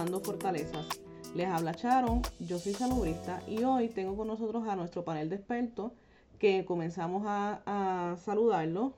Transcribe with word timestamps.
Forjando 0.00 0.20
Fortalezas. 0.20 0.88
Les 1.34 1.46
habla 1.46 1.72
Sharon, 1.72 2.22
yo 2.38 2.58
soy 2.58 2.72
salubrista 2.72 3.42
y 3.46 3.64
hoy 3.64 3.88
tengo 3.88 4.16
con 4.16 4.28
nosotros 4.28 4.66
a 4.66 4.74
nuestro 4.74 5.04
panel 5.04 5.28
de 5.28 5.36
expertos 5.36 5.92
que 6.38 6.64
comenzamos 6.64 7.24
a, 7.26 7.60
a 7.66 8.16
saludarlo. 8.16 8.94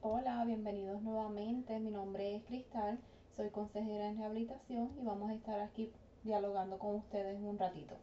Hola, 0.00 0.44
bienvenidos 0.44 1.02
nuevamente. 1.02 1.78
Mi 1.78 1.92
nombre 1.92 2.34
es 2.34 2.42
Cristal, 2.46 2.98
soy 3.36 3.50
consejera 3.50 4.08
en 4.08 4.18
rehabilitación 4.18 4.90
y 5.00 5.04
vamos 5.04 5.30
a 5.30 5.34
estar 5.34 5.60
aquí 5.60 5.92
dialogando 6.24 6.80
con 6.80 6.96
ustedes 6.96 7.38
un 7.40 7.56
ratito. 7.56 7.94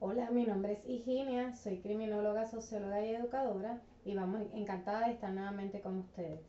Hola, 0.00 0.32
mi 0.32 0.46
nombre 0.46 0.72
es 0.72 0.84
Higinia, 0.84 1.54
soy 1.54 1.78
criminóloga, 1.78 2.48
socióloga 2.48 3.06
y 3.06 3.14
educadora 3.14 3.80
y 4.04 4.16
vamos 4.16 4.42
encantada 4.52 5.06
de 5.06 5.12
estar 5.12 5.30
nuevamente 5.30 5.80
con 5.80 5.98
ustedes. 5.98 6.40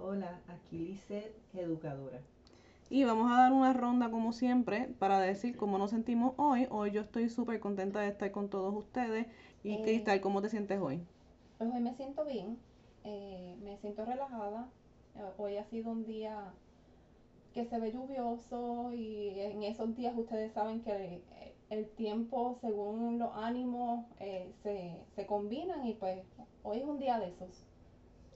Hola, 0.00 0.40
aquí 0.46 0.78
Lizeth, 0.78 1.34
educadora. 1.52 2.20
Y 2.90 3.02
vamos 3.04 3.28
a 3.32 3.38
dar 3.38 3.52
una 3.52 3.72
ronda 3.72 4.08
como 4.10 4.32
siempre 4.32 4.86
para 5.00 5.18
decir 5.18 5.56
cómo 5.56 5.78
nos 5.78 5.90
sentimos 5.90 6.34
hoy. 6.36 6.68
Hoy 6.70 6.92
yo 6.92 7.00
estoy 7.00 7.28
súper 7.28 7.58
contenta 7.58 8.00
de 8.00 8.08
estar 8.08 8.30
con 8.30 8.50
todos 8.50 8.72
ustedes. 8.74 9.26
Y 9.64 9.78
Eh. 9.78 9.82
Cristal, 9.82 10.20
¿cómo 10.20 10.40
te 10.42 10.48
sientes 10.48 10.78
hoy? 10.80 11.04
Pues 11.58 11.72
hoy 11.72 11.80
me 11.80 11.94
siento 11.94 12.24
bien, 12.26 12.58
eh, 13.04 13.56
me 13.62 13.78
siento 13.78 14.04
relajada. 14.04 14.68
Eh, 15.14 15.32
Hoy 15.38 15.56
ha 15.56 15.64
sido 15.64 15.90
un 15.92 16.04
día 16.04 16.54
que 17.52 17.66
se 17.66 17.78
ve 17.78 17.92
lluvioso 17.92 18.92
y 18.92 19.40
en 19.40 19.62
esos 19.62 19.94
días 19.96 20.16
ustedes 20.16 20.52
saben 20.52 20.82
que 20.82 21.22
eh, 21.40 21.56
el 21.70 21.88
tiempo 21.90 22.58
según 22.60 23.18
los 23.18 23.30
ánimos 23.34 24.06
eh, 24.20 24.52
se, 24.62 25.06
se 25.14 25.26
combinan 25.26 25.86
y 25.86 25.94
pues 25.94 26.24
hoy 26.62 26.78
es 26.78 26.84
un 26.84 26.98
día 26.98 27.18
de 27.18 27.28
esos. 27.28 27.66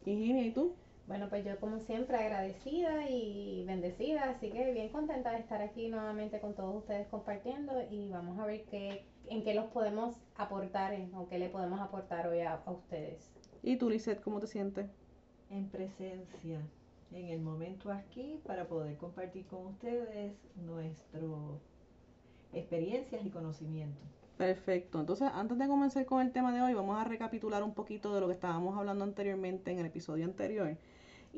Higinia, 0.07 0.42
¿y 0.47 0.53
tú? 0.53 0.75
Bueno, 1.07 1.29
pues 1.29 1.45
yo 1.45 1.57
como 1.61 1.79
siempre 1.81 2.17
agradecida 2.17 3.09
y 3.09 3.65
bendecida, 3.65 4.31
así 4.31 4.51
que 4.51 4.73
bien 4.73 4.89
contenta 4.89 5.31
de 5.31 5.39
estar 5.39 5.63
aquí 5.63 5.89
nuevamente 5.89 6.41
con 6.41 6.55
todos 6.55 6.75
ustedes 6.77 7.07
compartiendo 7.09 7.73
y 7.91 8.09
vamos 8.11 8.39
a 8.41 8.47
ver 8.47 8.65
qué, 8.65 9.05
en 9.27 9.45
qué 9.45 9.55
los 9.55 9.67
podemos 9.67 10.17
aportar 10.37 10.95
en- 10.95 11.15
o 11.15 11.29
qué 11.29 11.39
le 11.39 11.48
podemos 11.48 11.81
aportar 11.81 12.27
hoy 12.27 12.41
a, 12.41 12.55
a 12.55 12.73
ustedes. 12.73 13.31
¿Y 13.63 13.77
tú, 13.77 13.89
Lisette, 13.89 14.21
cómo 14.21 14.41
te 14.41 14.48
sientes? 14.48 14.91
En 15.48 15.69
presencia, 15.69 16.61
en 17.13 17.29
el 17.29 17.41
momento 17.41 17.93
aquí, 17.93 18.41
para 18.45 18.67
poder 18.67 18.97
compartir 18.97 19.47
con 19.47 19.67
ustedes 19.67 20.35
nuestras 20.57 21.23
experiencias 22.53 23.25
y 23.25 23.31
conocimientos. 23.31 24.03
Perfecto. 24.37 25.01
Entonces, 25.01 25.31
antes 25.33 25.57
de 25.57 25.67
comenzar 25.69 26.05
con 26.05 26.20
el 26.20 26.33
tema 26.33 26.53
de 26.53 26.61
hoy, 26.63 26.75
vamos 26.75 26.98
a 26.98 27.05
recapitular 27.05 27.63
un 27.63 27.75
poquito 27.75 28.13
de 28.15 28.20
lo 28.20 28.27
que 28.27 28.35
estábamos 28.35 28.77
hablando 28.77 29.05
anteriormente 29.05 29.70
en 29.70 29.79
el 29.79 29.87
episodio 29.87 30.25
anterior. 30.25 30.77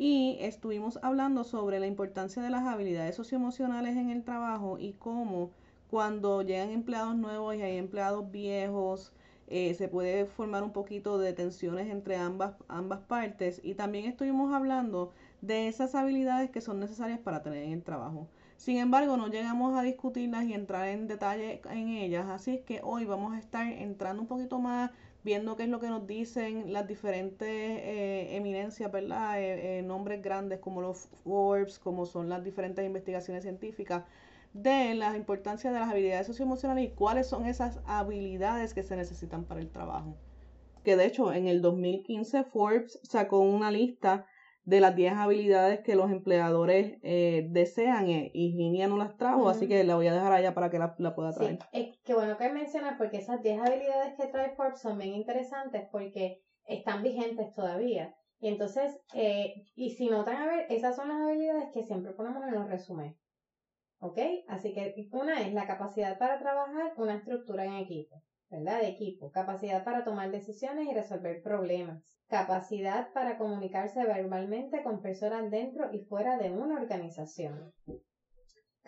Y 0.00 0.36
estuvimos 0.38 1.00
hablando 1.02 1.42
sobre 1.42 1.80
la 1.80 1.88
importancia 1.88 2.40
de 2.40 2.50
las 2.50 2.64
habilidades 2.64 3.16
socioemocionales 3.16 3.96
en 3.96 4.10
el 4.10 4.22
trabajo 4.22 4.78
y 4.78 4.92
cómo 4.92 5.50
cuando 5.90 6.42
llegan 6.42 6.70
empleados 6.70 7.16
nuevos 7.16 7.56
y 7.56 7.62
hay 7.62 7.78
empleados 7.78 8.30
viejos, 8.30 9.12
eh, 9.48 9.74
se 9.74 9.88
puede 9.88 10.26
formar 10.26 10.62
un 10.62 10.72
poquito 10.72 11.18
de 11.18 11.32
tensiones 11.32 11.90
entre 11.90 12.14
ambas, 12.14 12.54
ambas 12.68 13.00
partes. 13.00 13.60
Y 13.64 13.74
también 13.74 14.04
estuvimos 14.04 14.54
hablando 14.54 15.12
de 15.40 15.66
esas 15.66 15.96
habilidades 15.96 16.50
que 16.50 16.60
son 16.60 16.78
necesarias 16.78 17.18
para 17.18 17.42
tener 17.42 17.64
en 17.64 17.72
el 17.72 17.82
trabajo. 17.82 18.28
Sin 18.56 18.76
embargo, 18.76 19.16
no 19.16 19.26
llegamos 19.26 19.76
a 19.76 19.82
discutirlas 19.82 20.44
y 20.44 20.52
entrar 20.52 20.86
en 20.88 21.08
detalle 21.08 21.60
en 21.70 21.88
ellas, 21.88 22.28
así 22.28 22.54
es 22.56 22.60
que 22.62 22.80
hoy 22.84 23.04
vamos 23.04 23.34
a 23.34 23.38
estar 23.38 23.66
entrando 23.66 24.22
un 24.22 24.28
poquito 24.28 24.60
más, 24.60 24.92
viendo 25.28 25.56
qué 25.56 25.64
es 25.64 25.68
lo 25.68 25.78
que 25.78 25.88
nos 25.88 26.06
dicen 26.06 26.72
las 26.72 26.88
diferentes 26.88 27.46
eh, 27.46 28.34
eminencias, 28.34 28.90
¿verdad? 28.90 29.38
Eh, 29.38 29.78
eh, 29.78 29.82
nombres 29.82 30.22
grandes 30.22 30.58
como 30.58 30.80
los 30.80 31.10
Forbes, 31.22 31.78
como 31.78 32.06
son 32.06 32.30
las 32.30 32.42
diferentes 32.42 32.82
investigaciones 32.82 33.42
científicas, 33.42 34.04
de 34.54 34.94
la 34.94 35.14
importancia 35.18 35.70
de 35.70 35.80
las 35.80 35.90
habilidades 35.90 36.26
socioemocionales 36.26 36.86
y 36.86 36.94
cuáles 36.94 37.26
son 37.26 37.44
esas 37.44 37.78
habilidades 37.84 38.72
que 38.72 38.82
se 38.82 38.96
necesitan 38.96 39.44
para 39.44 39.60
el 39.60 39.68
trabajo. 39.68 40.16
Que 40.82 40.96
de 40.96 41.04
hecho, 41.04 41.30
en 41.34 41.46
el 41.46 41.60
2015 41.60 42.44
Forbes 42.44 42.98
sacó 43.02 43.40
una 43.40 43.70
lista 43.70 44.24
de 44.68 44.80
las 44.80 44.94
10 44.94 45.14
habilidades 45.14 45.80
que 45.80 45.96
los 45.96 46.10
empleadores 46.10 46.98
eh, 47.02 47.46
desean 47.50 48.10
eh, 48.10 48.30
y 48.34 48.52
Ginia 48.52 48.86
no 48.86 48.98
las 48.98 49.16
trajo, 49.16 49.48
así 49.48 49.66
que 49.66 49.82
la 49.82 49.94
voy 49.96 50.08
a 50.08 50.12
dejar 50.12 50.32
allá 50.32 50.52
para 50.52 50.68
que 50.70 50.78
la, 50.78 50.94
la 50.98 51.14
pueda 51.14 51.32
Sí, 51.32 51.38
traer. 51.38 51.58
es 51.72 51.96
que 52.04 52.12
bueno 52.12 52.36
que 52.36 52.50
mencionas 52.50 52.96
porque 52.98 53.16
esas 53.16 53.42
10 53.42 53.60
habilidades 53.60 54.14
que 54.18 54.26
trae 54.26 54.54
Forbes 54.56 54.80
son 54.80 54.98
bien 54.98 55.14
interesantes 55.14 55.88
porque 55.90 56.42
están 56.66 57.02
vigentes 57.02 57.54
todavía. 57.54 58.14
Y 58.40 58.48
entonces, 58.48 59.00
eh, 59.14 59.54
y 59.74 59.90
si 59.96 60.10
notan 60.10 60.36
a 60.36 60.46
ver, 60.46 60.66
esas 60.68 60.94
son 60.96 61.08
las 61.08 61.20
habilidades 61.22 61.70
que 61.72 61.82
siempre 61.84 62.12
ponemos 62.12 62.44
en 62.46 62.52
los 62.54 62.68
resúmenes. 62.68 63.16
¿Ok? 64.00 64.18
Así 64.48 64.74
que 64.74 64.94
una 65.12 65.40
es 65.40 65.54
la 65.54 65.66
capacidad 65.66 66.18
para 66.18 66.38
trabajar 66.38 66.92
una 66.98 67.14
estructura 67.16 67.64
en 67.64 67.74
equipo, 67.76 68.22
¿verdad? 68.50 68.80
De 68.80 68.88
equipo. 68.88 69.30
Capacidad 69.30 69.84
para 69.84 70.04
tomar 70.04 70.30
decisiones 70.30 70.88
y 70.88 70.94
resolver 70.94 71.42
problemas. 71.42 72.02
Capacidad 72.28 73.12
para 73.12 73.38
comunicarse 73.38 74.04
verbalmente 74.04 74.82
con 74.82 75.00
personas 75.00 75.50
dentro 75.50 75.92
y 75.92 76.00
fuera 76.00 76.36
de 76.38 76.50
una 76.50 76.76
organización 76.76 77.72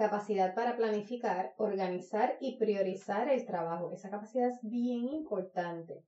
capacidad 0.00 0.54
para 0.54 0.76
planificar, 0.76 1.53
organizar 1.59 2.38
y 2.41 2.56
priorizar 2.56 3.28
el 3.28 3.44
trabajo. 3.44 3.93
Esa 3.93 4.09
capacidad 4.09 4.48
es 4.48 4.59
bien 4.62 5.10
importante. 5.10 6.03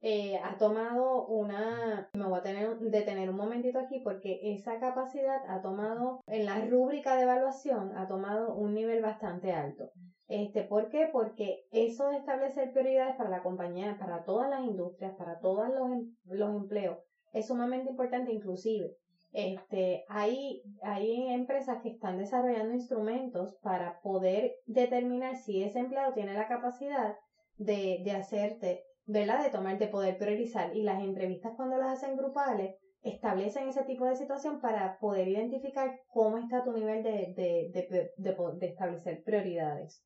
Eh, 0.00 0.40
ha 0.42 0.56
tomado 0.56 1.24
una, 1.26 2.08
me 2.14 2.26
voy 2.26 2.38
a 2.38 2.42
tener, 2.42 2.78
detener 2.80 3.30
un 3.30 3.36
momentito 3.36 3.78
aquí 3.78 4.00
porque 4.02 4.40
esa 4.42 4.80
capacidad 4.80 5.40
ha 5.48 5.62
tomado, 5.62 6.20
en 6.26 6.46
la 6.46 6.64
rúbrica 6.64 7.14
de 7.14 7.22
evaluación, 7.22 7.96
ha 7.96 8.08
tomado 8.08 8.54
un 8.56 8.74
nivel 8.74 9.02
bastante 9.02 9.52
alto. 9.52 9.92
Este, 10.28 10.62
¿Por 10.62 10.90
qué? 10.90 11.08
Porque 11.10 11.64
eso 11.70 12.08
de 12.08 12.18
establecer 12.18 12.70
prioridades 12.72 13.16
para 13.16 13.30
la 13.30 13.42
compañía, 13.42 13.96
para 13.98 14.24
todas 14.24 14.50
las 14.50 14.60
industrias, 14.60 15.14
para 15.16 15.38
todos 15.40 15.68
los, 15.70 15.90
em- 15.90 16.14
los 16.26 16.54
empleos, 16.54 16.98
es 17.32 17.46
sumamente 17.46 17.90
importante 17.90 18.32
inclusive. 18.32 18.94
Este, 19.32 20.04
hay, 20.08 20.62
hay 20.82 21.30
empresas 21.32 21.82
que 21.82 21.90
están 21.90 22.18
desarrollando 22.18 22.74
instrumentos 22.74 23.56
para 23.62 24.00
poder 24.00 24.52
determinar 24.66 25.36
si 25.36 25.62
ese 25.62 25.78
empleado 25.80 26.12
tiene 26.12 26.34
la 26.34 26.46
capacidad 26.48 27.16
de, 27.56 28.00
de 28.04 28.12
hacerte, 28.12 28.82
¿verdad? 29.06 29.42
De 29.42 29.50
tomar, 29.50 29.78
de 29.78 29.88
poder 29.88 30.18
priorizar. 30.18 30.74
Y 30.76 30.82
las 30.82 31.02
entrevistas 31.02 31.54
cuando 31.56 31.78
las 31.78 31.92
hacen 31.92 32.16
grupales 32.16 32.76
establecen 33.02 33.68
ese 33.68 33.84
tipo 33.84 34.04
de 34.04 34.16
situación 34.16 34.60
para 34.60 34.98
poder 34.98 35.28
identificar 35.28 36.00
cómo 36.08 36.36
está 36.36 36.64
tu 36.64 36.72
nivel 36.72 37.02
de, 37.02 37.32
de, 37.34 37.70
de, 37.72 38.10
de, 38.16 38.66
establecer 38.66 39.22
prioridades. 39.24 40.02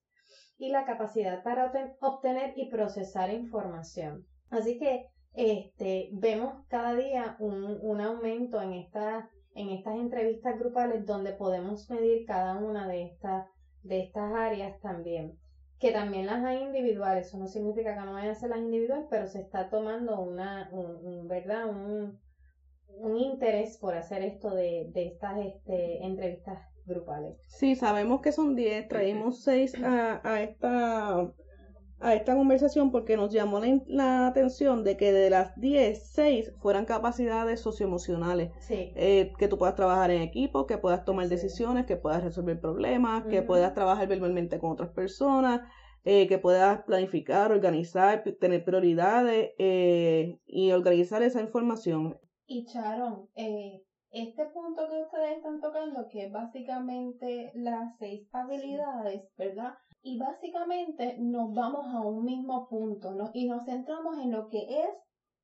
Y 0.63 0.69
la 0.69 0.85
capacidad 0.85 1.43
para 1.43 1.73
obten- 1.73 1.97
obtener 2.01 2.53
y 2.55 2.71
procesar 2.71 3.33
información. 3.33 4.25
Así 4.49 4.79
que 4.79 5.07
este, 5.35 6.11
vemos 6.13 6.53
cada 6.69 6.95
día 6.95 7.37
un, 7.41 7.79
un 7.83 8.01
aumento 8.01 8.63
en, 8.63 8.73
esta, 8.75 9.29
en 9.57 9.71
estas 9.71 9.97
entrevistas 9.97 10.57
grupales 10.61 11.05
donde 11.05 11.33
podemos 11.33 11.91
medir 11.91 12.25
cada 12.27 12.59
una 12.59 12.87
de 12.87 13.07
estas, 13.07 13.49
de 13.83 14.03
estas 14.05 14.33
áreas 14.35 14.79
también. 14.81 15.33
Que 15.81 15.91
también 15.91 16.27
las 16.27 16.45
hay 16.45 16.59
individuales, 16.63 17.27
eso 17.27 17.39
no 17.39 17.49
significa 17.49 17.97
que 17.97 18.05
no 18.05 18.13
vayan 18.13 18.31
a 18.31 18.35
ser 18.37 18.51
las 18.51 18.61
individuales, 18.61 19.07
pero 19.11 19.27
se 19.27 19.41
está 19.41 19.69
tomando 19.69 20.21
una, 20.21 20.69
un, 20.71 20.95
un, 21.05 21.27
¿verdad? 21.27 21.71
Un, 21.71 22.21
un 22.87 23.17
interés 23.17 23.79
por 23.81 23.97
hacer 23.97 24.23
esto 24.23 24.55
de, 24.55 24.87
de 24.93 25.07
estas 25.09 25.41
este, 25.41 26.05
entrevistas 26.05 26.61
grupales. 26.87 27.37
Sí, 27.49 27.77
sabemos 27.77 28.21
que 28.21 28.33
son 28.33 28.55
10, 28.57 28.89
traímos 28.89 29.43
6 29.43 29.75
a, 29.83 30.21
a 30.25 30.43
esta 30.43 31.33
a 32.05 32.15
esta 32.15 32.35
conversación 32.35 32.91
porque 32.91 33.17
nos 33.17 33.33
llamó 33.33 33.61
la, 33.61 33.81
la 33.87 34.27
atención 34.27 34.83
de 34.83 34.97
que 34.97 35.13
de 35.13 35.31
las 35.31 35.55
10, 35.61 36.03
6 36.11 36.53
fueran 36.61 36.85
capacidades 36.85 37.61
socioemocionales. 37.61 38.51
Sí, 38.59 38.93
Eh, 38.97 39.33
que 39.39 39.47
tú 39.47 39.57
puedas 39.57 39.77
trabajar 39.77 40.11
en 40.11 40.23
equipo, 40.23 40.67
que 40.67 40.79
puedas 40.79 41.05
tomar 41.05 41.27
Sí. 41.27 41.31
decisiones, 41.31 41.87
que 41.87 41.97
puedas 41.97 42.25
resolver 42.25 42.61
problemas, 42.61 43.27
que 43.27 43.43
puedas 43.43 43.73
trabajar 43.75 44.09
verbalmente 44.09 44.59
con 44.59 44.73
otras 44.73 44.91
personas, 44.91 45.61
eh, 46.05 46.27
que 46.27 46.39
puedas 46.39 46.83
planificar, 46.83 47.53
organizar, 47.53 48.25
tener 48.41 48.65
prioridades 48.65 49.51
eh, 49.59 50.39
y 50.45 50.73
organizar 50.73 51.23
esa 51.23 51.41
información. 51.41 52.19
Y 52.47 52.65
Sharon, 52.65 53.29
eh, 53.37 53.81
este 54.13 54.45
punto 54.47 54.89
que 54.89 55.03
ustedes 55.03 55.39
están 55.39 55.61
tocando, 55.61 56.07
que 56.09 56.27
es 56.27 56.33
básicamente 56.33 57.51
las 57.55 57.97
seis 57.99 58.29
habilidades, 58.33 59.23
¿verdad? 59.39 59.75
Y 60.03 60.19
básicamente 60.19 61.17
nos 61.19 61.55
vamos 61.55 61.87
a 61.95 62.01
un 62.01 62.25
mismo 62.25 62.69
punto 62.69 63.13
¿no? 63.13 63.31
y 63.33 63.49
nos 63.49 63.65
centramos 63.65 64.19
en 64.19 64.31
lo 64.31 64.49
que 64.49 64.83
es 64.83 64.91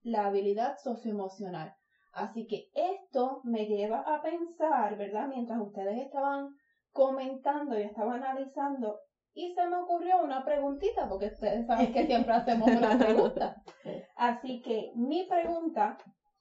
la 0.02 0.26
habilidad 0.26 0.76
socioemocional. 0.82 1.72
Así 2.12 2.46
que 2.46 2.68
esto 2.74 3.40
me 3.44 3.66
lleva 3.66 4.00
a 4.00 4.20
pensar, 4.20 4.96
¿verdad? 4.98 5.28
Mientras 5.28 5.60
ustedes 5.60 6.04
estaban 6.04 6.48
comentando 6.92 7.78
y 7.78 7.82
estaban 7.82 8.22
analizando, 8.24 8.98
y 9.32 9.54
se 9.54 9.66
me 9.68 9.76
ocurrió 9.76 10.22
una 10.22 10.44
preguntita, 10.44 11.08
porque 11.08 11.26
ustedes 11.26 11.66
saben 11.66 11.92
que 11.92 12.06
siempre 12.06 12.32
hacemos 12.32 12.68
una 12.68 12.98
pregunta. 12.98 13.62
Así 14.16 14.60
que 14.62 14.90
mi 14.96 15.26
pregunta 15.28 15.96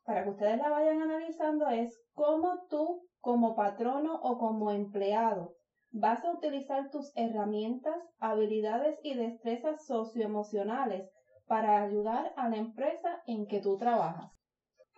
para 0.07 0.23
que 0.23 0.29
ustedes 0.29 0.57
la 0.57 0.69
vayan 0.69 1.01
analizando, 1.01 1.67
es 1.67 1.93
cómo 2.13 2.65
tú, 2.69 3.05
como 3.19 3.57
patrono 3.57 4.15
o 4.21 4.37
como 4.37 4.71
empleado, 4.71 5.57
vas 5.91 6.23
a 6.23 6.31
utilizar 6.31 6.89
tus 6.89 7.11
herramientas, 7.17 8.01
habilidades 8.17 8.97
y 9.03 9.15
destrezas 9.15 9.85
socioemocionales 9.85 11.09
para 11.45 11.81
ayudar 11.83 12.31
a 12.37 12.47
la 12.47 12.55
empresa 12.55 13.21
en 13.25 13.47
que 13.47 13.59
tú 13.59 13.75
trabajas. 13.75 14.31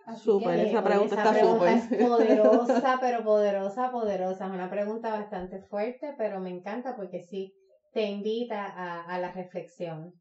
Así 0.06 0.22
Súper, 0.22 0.54
que, 0.54 0.68
esa 0.68 0.84
pregunta 0.84 1.16
esa 1.16 1.22
está 1.24 1.32
pregunta 1.32 1.80
súper. 1.80 2.00
es 2.00 2.08
poderosa, 2.08 2.98
pero 3.00 3.24
poderosa, 3.24 3.90
poderosa. 3.90 4.46
Es 4.46 4.52
una 4.52 4.70
pregunta 4.70 5.10
bastante 5.10 5.60
fuerte, 5.62 6.14
pero 6.16 6.38
me 6.38 6.50
encanta 6.50 6.94
porque 6.94 7.20
sí 7.20 7.52
te 7.92 8.04
invita 8.04 8.64
a, 8.64 9.02
a 9.02 9.18
la 9.18 9.32
reflexión. 9.32 10.19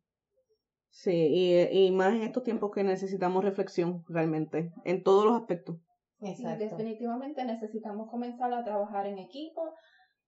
Sí, 0.91 1.11
y, 1.11 1.85
y 1.87 1.91
más 1.91 2.13
en 2.15 2.23
estos 2.23 2.43
tiempos 2.43 2.71
que 2.71 2.83
necesitamos 2.83 3.43
reflexión 3.43 4.03
realmente, 4.07 4.71
en 4.85 5.03
todos 5.03 5.25
los 5.25 5.35
aspectos. 5.39 5.77
Sí, 6.19 6.27
Exacto. 6.27 6.65
definitivamente 6.65 7.45
necesitamos 7.45 8.09
comenzar 8.09 8.51
a 8.53 8.63
trabajar 8.63 9.05
en 9.05 9.17
equipo 9.19 9.73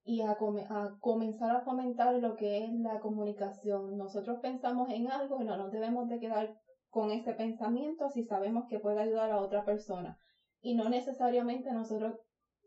y 0.04 0.22
a, 0.22 0.36
come- 0.38 0.66
a 0.70 0.96
comenzar 1.00 1.52
a 1.52 1.62
fomentar 1.62 2.14
lo 2.16 2.36
que 2.36 2.66
es 2.66 2.72
la 2.74 3.00
comunicación. 3.00 3.98
Nosotros 3.98 4.40
pensamos 4.42 4.90
en 4.92 5.12
algo 5.12 5.42
y 5.42 5.46
no 5.46 5.58
nos 5.58 5.72
debemos 5.72 6.08
de 6.08 6.20
quedar 6.20 6.56
con 6.90 7.12
ese 7.12 7.34
pensamiento 7.34 8.10
si 8.10 8.24
sabemos 8.24 8.66
que 8.70 8.80
puede 8.80 9.02
ayudar 9.02 9.32
a 9.32 9.40
otra 9.40 9.66
persona. 9.66 10.18
Y 10.62 10.76
no 10.76 10.90
necesariamente 10.90 11.72
nosotros 11.74 12.16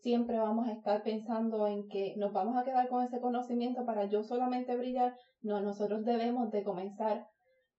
siempre 0.00 0.38
vamos 0.38 0.68
a 0.68 0.72
estar 0.72 1.02
pensando 1.02 1.66
en 1.66 1.86
que 1.88 2.14
nos 2.16 2.32
vamos 2.32 2.56
a 2.58 2.64
quedar 2.64 2.88
con 2.88 3.02
ese 3.04 3.20
conocimiento 3.20 3.84
para 3.86 4.04
yo 4.06 4.22
solamente 4.22 4.76
brillar. 4.76 5.14
No, 5.42 5.60
nosotros 5.60 6.04
debemos 6.04 6.50
de 6.50 6.62
comenzar 6.62 7.26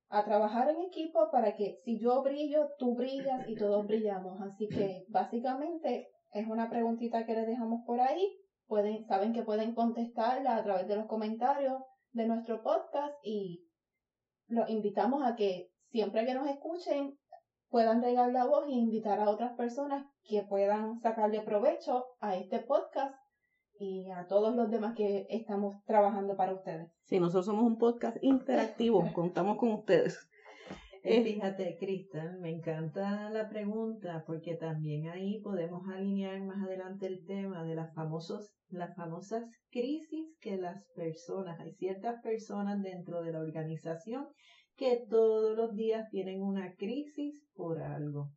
a 0.09 0.23
trabajar 0.23 0.69
en 0.69 0.81
equipo 0.81 1.29
para 1.31 1.55
que 1.55 1.79
si 1.83 1.99
yo 1.99 2.21
brillo, 2.21 2.69
tú 2.77 2.95
brillas 2.95 3.47
y 3.47 3.55
todos 3.55 3.85
brillamos. 3.85 4.39
Así 4.41 4.67
que 4.67 5.05
básicamente 5.09 6.07
es 6.31 6.47
una 6.47 6.69
preguntita 6.69 7.25
que 7.25 7.33
les 7.33 7.47
dejamos 7.47 7.83
por 7.85 7.99
ahí. 7.99 8.27
Pueden, 8.67 9.05
saben 9.05 9.33
que 9.33 9.43
pueden 9.43 9.73
contestarla 9.73 10.55
a 10.55 10.63
través 10.63 10.87
de 10.87 10.95
los 10.95 11.05
comentarios 11.07 11.81
de 12.11 12.25
nuestro 12.25 12.61
podcast 12.63 13.13
y 13.23 13.65
los 14.47 14.69
invitamos 14.69 15.23
a 15.23 15.35
que 15.35 15.69
siempre 15.91 16.25
que 16.25 16.33
nos 16.33 16.47
escuchen 16.47 17.17
puedan 17.69 18.01
regar 18.01 18.31
la 18.31 18.45
voz 18.45 18.65
e 18.67 18.71
invitar 18.71 19.19
a 19.19 19.29
otras 19.29 19.53
personas 19.53 20.05
que 20.23 20.43
puedan 20.43 20.97
sacarle 20.99 21.41
provecho 21.41 22.05
a 22.19 22.35
este 22.35 22.59
podcast 22.59 23.13
y 23.79 24.09
a 24.11 24.27
todos 24.27 24.55
los 24.55 24.69
demás 24.69 24.95
que 24.95 25.25
estamos 25.29 25.75
trabajando 25.85 26.35
para 26.35 26.53
ustedes. 26.53 26.89
Sí, 27.03 27.19
nosotros 27.19 27.45
somos 27.45 27.63
un 27.63 27.77
podcast 27.77 28.17
interactivo, 28.21 29.03
contamos 29.13 29.57
con 29.57 29.71
ustedes. 29.71 30.17
Eh, 31.07 31.23
Fíjate, 31.23 31.77
Cristal, 31.79 32.39
me 32.39 32.49
encanta 32.49 33.29
la 33.29 33.47
pregunta 33.47 34.23
porque 34.25 34.55
también 34.55 35.07
ahí 35.07 35.39
podemos 35.41 35.87
alinear 35.87 36.41
más 36.41 36.63
adelante 36.65 37.05
el 37.05 37.23
tema 37.25 37.63
de 37.63 37.75
las 37.75 37.93
famosos, 37.93 38.55
las 38.69 38.95
famosas 38.95 39.43
crisis 39.69 40.35
que 40.41 40.57
las 40.57 40.83
personas, 40.95 41.59
hay 41.59 41.73
ciertas 41.73 42.21
personas 42.23 42.81
dentro 42.81 43.21
de 43.21 43.33
la 43.33 43.39
organización 43.39 44.25
que 44.75 45.05
todos 45.07 45.55
los 45.55 45.75
días 45.75 46.09
tienen 46.09 46.41
una 46.41 46.73
crisis 46.75 47.39
por 47.55 47.83
algo. 47.83 48.31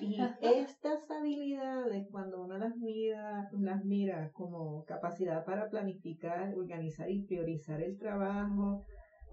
Y 0.00 0.20
estas 0.20 1.10
habilidades, 1.10 2.08
cuando 2.10 2.42
uno 2.42 2.58
las 2.58 2.76
mira, 2.76 3.48
las 3.52 3.84
mira 3.84 4.30
como 4.32 4.84
capacidad 4.84 5.44
para 5.44 5.68
planificar, 5.68 6.52
organizar 6.56 7.10
y 7.10 7.24
priorizar 7.24 7.80
el 7.80 7.96
trabajo, 7.98 8.82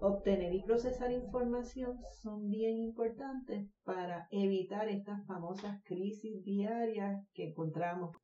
obtener 0.00 0.54
y 0.54 0.62
procesar 0.62 1.10
información, 1.12 1.98
son 2.22 2.48
bien 2.48 2.78
importantes 2.78 3.68
para 3.84 4.28
evitar 4.30 4.88
estas 4.88 5.26
famosas 5.26 5.80
crisis 5.84 6.42
diarias 6.44 7.24
que 7.34 7.48
encontramos. 7.48 8.16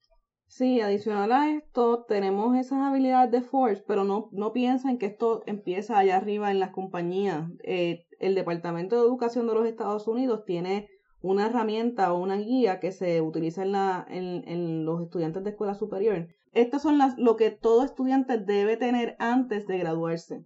Sí, 0.46 0.81
adicional 0.81 1.31
a 1.31 1.50
esto, 1.50 2.05
tenemos 2.08 2.56
esas 2.56 2.79
habilidades 2.79 3.31
de 3.31 3.43
Force, 3.43 3.84
pero 3.87 4.05
no, 4.05 4.31
no 4.32 4.52
piensen 4.52 4.96
que 4.96 5.06
esto 5.06 5.43
empieza 5.46 5.99
allá 5.99 6.17
arriba 6.17 6.50
en 6.50 6.58
las 6.58 6.70
compañías. 6.70 7.50
Eh, 7.64 8.06
el 8.19 8.34
Departamento 8.34 8.96
de 8.96 9.02
Educación 9.02 9.46
de 9.46 9.55
los 9.55 9.67
Estados 9.67 10.08
Unidos 10.08 10.44
tiene 10.46 10.88
una 11.20 11.47
herramienta 11.47 12.12
o 12.12 12.20
una 12.20 12.37
guía 12.37 12.81
que 12.81 12.93
se 12.93 13.20
utiliza 13.20 13.62
en, 13.62 13.73
la, 13.73 14.06
en, 14.09 14.44
en 14.47 14.85
los 14.85 15.03
estudiantes 15.03 15.44
de 15.44 15.50
escuela 15.50 15.75
superior. 15.75 16.29
Estas 16.53 16.82
son 16.82 16.99
las, 16.99 17.19
lo 17.19 17.37
que 17.37 17.50
todo 17.50 17.85
estudiante 17.85 18.38
debe 18.38 18.76
tener 18.76 19.17
antes 19.19 19.67
de 19.67 19.79
graduarse. 19.79 20.44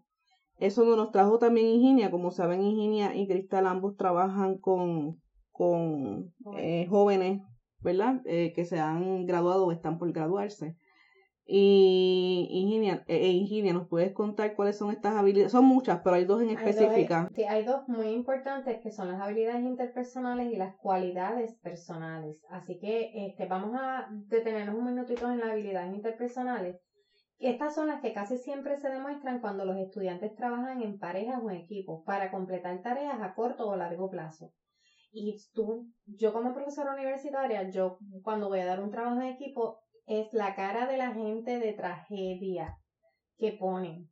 Eso 0.58 0.84
nos 0.96 1.10
trajo 1.10 1.38
también 1.38 1.66
Inginia. 1.66 2.10
Como 2.10 2.30
saben, 2.30 2.62
Inginia 2.62 3.14
y 3.14 3.26
Cristal 3.26 3.66
ambos 3.66 3.96
trabajan 3.96 4.58
con, 4.58 5.20
con 5.50 6.32
eh, 6.56 6.86
jóvenes 6.88 7.40
¿verdad? 7.82 8.20
Eh, 8.24 8.52
que 8.54 8.64
se 8.64 8.78
han 8.78 9.26
graduado 9.26 9.66
o 9.66 9.72
están 9.72 9.98
por 9.98 10.12
graduarse. 10.12 10.76
Y 11.44 12.46
Inginia, 12.50 13.04
eh, 13.08 13.30
Inginia, 13.32 13.72
¿nos 13.72 13.88
puedes 13.88 14.12
contar 14.12 14.54
cuáles 14.54 14.78
son 14.78 14.90
estas 14.92 15.16
habilidades? 15.16 15.52
Son 15.52 15.64
muchas, 15.64 16.00
pero 16.02 16.16
hay 16.16 16.24
dos 16.24 16.40
en 16.40 16.50
Hay 16.50 16.54
dos- 16.56 16.66
específica. 16.66 17.28
sí, 17.34 17.42
hay 17.44 17.64
dos 17.64 17.88
muy 17.88 18.08
importantes 18.10 18.78
que 18.80 18.92
son 18.92 19.08
las 19.08 19.20
habilidades 19.20 19.64
interpersonales 19.64 20.52
y 20.52 20.56
las 20.56 20.76
cualidades 20.76 21.58
personales. 21.58 22.40
Así 22.48 22.78
que 22.78 23.26
este, 23.26 23.46
vamos 23.46 23.72
a 23.74 24.08
detenernos 24.28 24.76
un 24.76 24.84
minutito 24.84 25.30
en 25.30 25.40
las 25.40 25.50
habilidades 25.50 25.92
interpersonales. 25.94 26.80
Estas 27.38 27.74
son 27.74 27.88
las 27.88 28.00
que 28.00 28.12
casi 28.12 28.38
siempre 28.38 28.76
se 28.78 28.88
demuestran 28.88 29.40
cuando 29.40 29.64
los 29.64 29.76
estudiantes 29.76 30.32
trabajan 30.36 30.80
en 30.80 30.98
parejas 31.00 31.40
o 31.42 31.50
en 31.50 31.56
equipos 31.56 32.04
para 32.06 32.30
completar 32.30 32.80
tareas 32.82 33.20
a 33.20 33.34
corto 33.34 33.68
o 33.68 33.74
largo 33.74 34.08
plazo. 34.08 34.52
Y 35.12 35.36
tú, 35.52 35.88
yo 36.06 36.32
como 36.32 36.54
profesora 36.54 36.94
universitaria, 36.94 37.68
yo 37.68 37.98
cuando 38.22 38.48
voy 38.48 38.60
a 38.60 38.66
dar 38.66 38.80
un 38.80 38.90
trabajo 38.92 39.20
en 39.20 39.26
equipo, 39.26 39.80
es 40.06 40.32
la 40.32 40.54
cara 40.54 40.86
de 40.86 40.96
la 40.96 41.12
gente 41.12 41.58
de 41.58 41.72
tragedia 41.72 42.76
que 43.38 43.52
ponen 43.52 44.08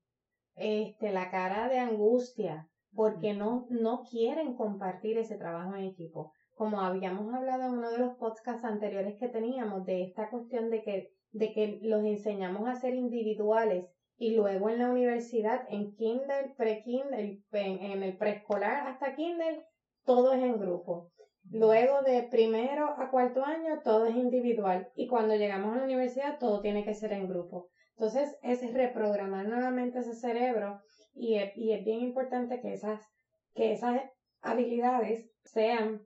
este, 0.56 1.12
la 1.12 1.30
cara 1.30 1.68
de 1.68 1.78
angustia, 1.78 2.68
porque 2.94 3.34
no, 3.34 3.66
no 3.70 4.02
quieren 4.10 4.54
compartir 4.56 5.18
ese 5.18 5.36
trabajo 5.36 5.74
en 5.76 5.84
equipo. 5.84 6.32
Como 6.54 6.80
habíamos 6.80 7.32
hablado 7.32 7.64
en 7.64 7.78
uno 7.78 7.90
de 7.90 7.98
los 7.98 8.16
podcasts 8.16 8.64
anteriores 8.64 9.16
que 9.18 9.28
teníamos, 9.28 9.84
de 9.86 10.02
esta 10.02 10.28
cuestión 10.28 10.70
de 10.70 10.82
que, 10.82 11.08
de 11.32 11.52
que 11.52 11.78
los 11.82 12.04
enseñamos 12.04 12.68
a 12.68 12.74
ser 12.74 12.94
individuales 12.94 13.86
y 14.18 14.34
luego 14.34 14.68
en 14.68 14.80
la 14.80 14.90
universidad, 14.90 15.62
en 15.70 15.94
kinder, 15.94 16.54
pre-kinder, 16.56 17.38
en, 17.52 17.78
en 17.78 18.02
el 18.02 18.18
preescolar 18.18 18.86
hasta 18.88 19.14
kinder, 19.14 19.64
todo 20.04 20.32
es 20.34 20.42
en 20.42 20.58
grupo. 20.58 21.10
Luego 21.52 22.02
de 22.02 22.22
primero 22.22 22.94
a 22.96 23.10
cuarto 23.10 23.42
año, 23.42 23.80
todo 23.82 24.06
es 24.06 24.14
individual. 24.14 24.88
Y 24.94 25.08
cuando 25.08 25.34
llegamos 25.34 25.72
a 25.72 25.78
la 25.78 25.84
universidad, 25.84 26.38
todo 26.38 26.60
tiene 26.60 26.84
que 26.84 26.94
ser 26.94 27.12
en 27.12 27.26
grupo. 27.26 27.66
Entonces, 27.96 28.36
es 28.40 28.72
reprogramar 28.72 29.46
nuevamente 29.46 29.98
ese 29.98 30.14
cerebro 30.14 30.80
y 31.12 31.34
es, 31.34 31.50
y 31.56 31.72
es 31.72 31.84
bien 31.84 32.00
importante 32.00 32.60
que 32.60 32.72
esas, 32.72 33.04
que 33.52 33.72
esas 33.72 34.00
habilidades 34.40 35.28
sean 35.42 36.00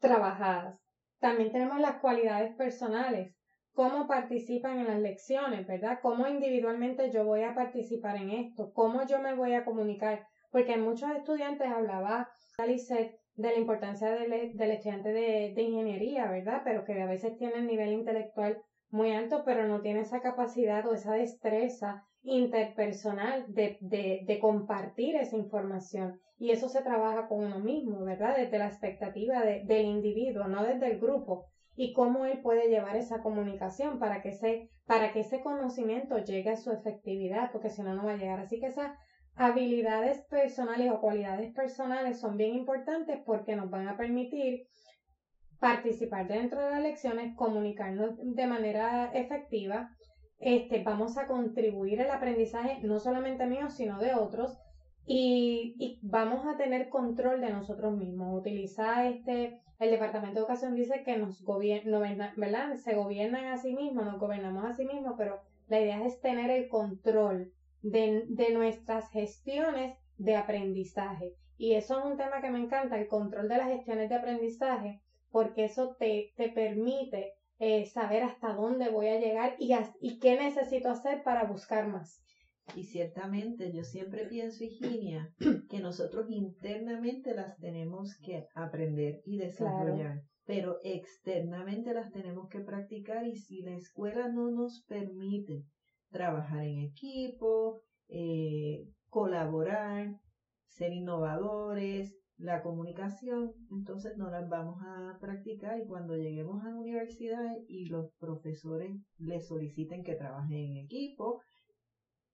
trabajadas. 0.00 0.82
También 1.20 1.52
tenemos 1.52 1.80
las 1.80 2.00
cualidades 2.00 2.52
personales, 2.56 3.36
cómo 3.72 4.08
participan 4.08 4.80
en 4.80 4.88
las 4.88 5.00
lecciones, 5.00 5.64
¿verdad? 5.66 6.00
Cómo 6.02 6.26
individualmente 6.26 7.12
yo 7.12 7.24
voy 7.24 7.44
a 7.44 7.54
participar 7.54 8.16
en 8.16 8.30
esto, 8.30 8.72
cómo 8.72 9.06
yo 9.06 9.20
me 9.20 9.32
voy 9.32 9.54
a 9.54 9.64
comunicar, 9.64 10.26
porque 10.50 10.76
muchos 10.76 11.10
estudiantes 11.12 11.68
hablaba 11.68 12.28
Alice 12.58 13.16
de 13.36 13.50
la 13.50 13.58
importancia 13.58 14.10
del, 14.10 14.32
estudiante 14.32 15.12
de, 15.12 15.62
ingeniería, 15.62 16.30
¿verdad? 16.30 16.62
Pero 16.64 16.84
que 16.84 17.00
a 17.00 17.06
veces 17.06 17.36
tiene 17.36 17.56
el 17.56 17.66
nivel 17.66 17.92
intelectual 17.92 18.58
muy 18.90 19.12
alto, 19.12 19.42
pero 19.44 19.66
no 19.66 19.82
tiene 19.82 20.00
esa 20.00 20.20
capacidad 20.20 20.86
o 20.86 20.94
esa 20.94 21.12
destreza 21.12 22.04
interpersonal 22.22 23.44
de, 23.48 23.76
de, 23.80 24.20
de 24.26 24.38
compartir 24.38 25.16
esa 25.16 25.36
información. 25.36 26.18
Y 26.38 26.50
eso 26.50 26.68
se 26.68 26.82
trabaja 26.82 27.28
con 27.28 27.44
uno 27.44 27.60
mismo, 27.60 28.04
¿verdad? 28.04 28.36
Desde 28.36 28.58
la 28.58 28.68
expectativa 28.68 29.42
de, 29.42 29.64
del 29.64 29.86
individuo, 29.86 30.48
no 30.48 30.64
desde 30.64 30.90
el 30.90 30.98
grupo. 30.98 31.46
Y 31.74 31.92
cómo 31.92 32.24
él 32.24 32.40
puede 32.40 32.68
llevar 32.68 32.96
esa 32.96 33.22
comunicación 33.22 33.98
para 33.98 34.22
que 34.22 34.30
ese, 34.30 34.70
para 34.86 35.12
que 35.12 35.20
ese 35.20 35.42
conocimiento 35.42 36.18
llegue 36.18 36.50
a 36.50 36.56
su 36.56 36.72
efectividad, 36.72 37.52
porque 37.52 37.68
si 37.68 37.82
no, 37.82 37.94
no 37.94 38.06
va 38.06 38.12
a 38.12 38.16
llegar. 38.16 38.40
Así 38.40 38.60
que 38.60 38.66
esas 38.66 38.92
habilidades 39.36 40.24
personales 40.28 40.90
o 40.90 41.00
cualidades 41.00 41.52
personales 41.52 42.20
son 42.20 42.36
bien 42.36 42.54
importantes 42.54 43.20
porque 43.24 43.54
nos 43.54 43.70
van 43.70 43.88
a 43.88 43.96
permitir 43.96 44.66
participar 45.60 46.26
dentro 46.26 46.62
de 46.62 46.70
las 46.70 46.82
lecciones, 46.82 47.34
comunicarnos 47.36 48.16
de 48.16 48.46
manera 48.46 49.10
efectiva, 49.12 49.90
este, 50.38 50.82
vamos 50.82 51.16
a 51.16 51.26
contribuir 51.26 52.02
al 52.02 52.10
aprendizaje 52.10 52.80
no 52.82 52.98
solamente 52.98 53.46
mío, 53.46 53.70
sino 53.70 53.98
de 53.98 54.14
otros, 54.14 54.58
y, 55.06 55.74
y 55.78 56.00
vamos 56.02 56.46
a 56.46 56.56
tener 56.56 56.88
control 56.88 57.40
de 57.40 57.50
nosotros 57.50 57.96
mismos. 57.96 58.38
Utiliza 58.38 59.08
este, 59.08 59.60
el 59.78 59.90
Departamento 59.90 60.34
de 60.34 60.40
Educación 60.40 60.74
dice 60.74 61.02
que 61.04 61.16
nos 61.16 61.42
gobierna, 61.42 62.32
¿verdad? 62.36 62.74
Se 62.76 62.94
gobiernan 62.94 63.46
a 63.46 63.56
sí 63.56 63.74
mismos, 63.74 64.04
nos 64.04 64.18
gobernamos 64.18 64.64
a 64.64 64.72
sí 64.72 64.84
mismos, 64.84 65.14
pero 65.16 65.40
la 65.68 65.80
idea 65.80 66.04
es 66.04 66.20
tener 66.20 66.50
el 66.50 66.68
control 66.68 67.52
de, 67.82 68.24
de 68.28 68.50
nuestras 68.52 69.10
gestiones 69.10 69.96
de 70.18 70.36
aprendizaje. 70.36 71.34
Y 71.58 71.74
eso 71.74 71.98
es 71.98 72.04
un 72.04 72.16
tema 72.16 72.40
que 72.40 72.50
me 72.50 72.60
encanta, 72.60 72.98
el 72.98 73.08
control 73.08 73.48
de 73.48 73.56
las 73.56 73.68
gestiones 73.68 74.08
de 74.08 74.14
aprendizaje, 74.14 75.00
porque 75.30 75.64
eso 75.64 75.96
te, 75.98 76.32
te 76.36 76.48
permite 76.50 77.32
eh, 77.58 77.86
saber 77.86 78.22
hasta 78.22 78.52
dónde 78.52 78.90
voy 78.90 79.08
a 79.08 79.18
llegar 79.18 79.56
y, 79.58 79.72
y 80.00 80.18
qué 80.18 80.38
necesito 80.38 80.90
hacer 80.90 81.22
para 81.22 81.44
buscar 81.44 81.88
más. 81.88 82.22
Y 82.74 82.84
ciertamente 82.84 83.72
yo 83.72 83.84
siempre 83.84 84.26
pienso, 84.26 84.64
Higinia, 84.64 85.32
que 85.70 85.78
nosotros 85.78 86.26
internamente 86.28 87.34
las 87.34 87.56
tenemos 87.58 88.16
que 88.18 88.46
aprender 88.54 89.22
y 89.24 89.38
desarrollar, 89.38 90.22
pero 90.44 90.78
externamente 90.82 91.94
las 91.94 92.12
tenemos 92.12 92.48
que 92.48 92.60
practicar 92.60 93.26
y 93.26 93.36
si 93.36 93.62
la 93.62 93.76
escuela 93.76 94.28
no 94.28 94.50
nos 94.50 94.84
permite 94.88 95.64
trabajar 96.10 96.64
en 96.64 96.80
equipo, 96.80 97.82
eh, 98.08 98.88
colaborar, 99.08 100.18
ser 100.66 100.92
innovadores, 100.92 102.14
la 102.38 102.62
comunicación, 102.62 103.52
entonces 103.70 104.16
no 104.18 104.30
las 104.30 104.48
vamos 104.48 104.82
a 104.82 105.18
practicar 105.20 105.78
y 105.78 105.86
cuando 105.86 106.16
lleguemos 106.16 106.62
a 106.62 106.68
la 106.68 106.76
universidad 106.76 107.54
y 107.66 107.86
los 107.86 108.12
profesores 108.18 108.92
les 109.18 109.46
soliciten 109.46 110.04
que 110.04 110.16
trabajen 110.16 110.58
en 110.58 110.76
equipo, 110.76 111.40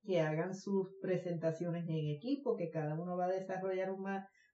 que 0.03 0.21
hagan 0.21 0.55
sus 0.57 0.89
presentaciones 1.01 1.85
en 1.89 2.09
equipo, 2.09 2.57
que 2.57 2.71
cada 2.71 2.99
uno 2.99 3.17
va 3.17 3.27
a 3.27 3.33
desarrollar 3.33 3.93
un, 3.93 4.05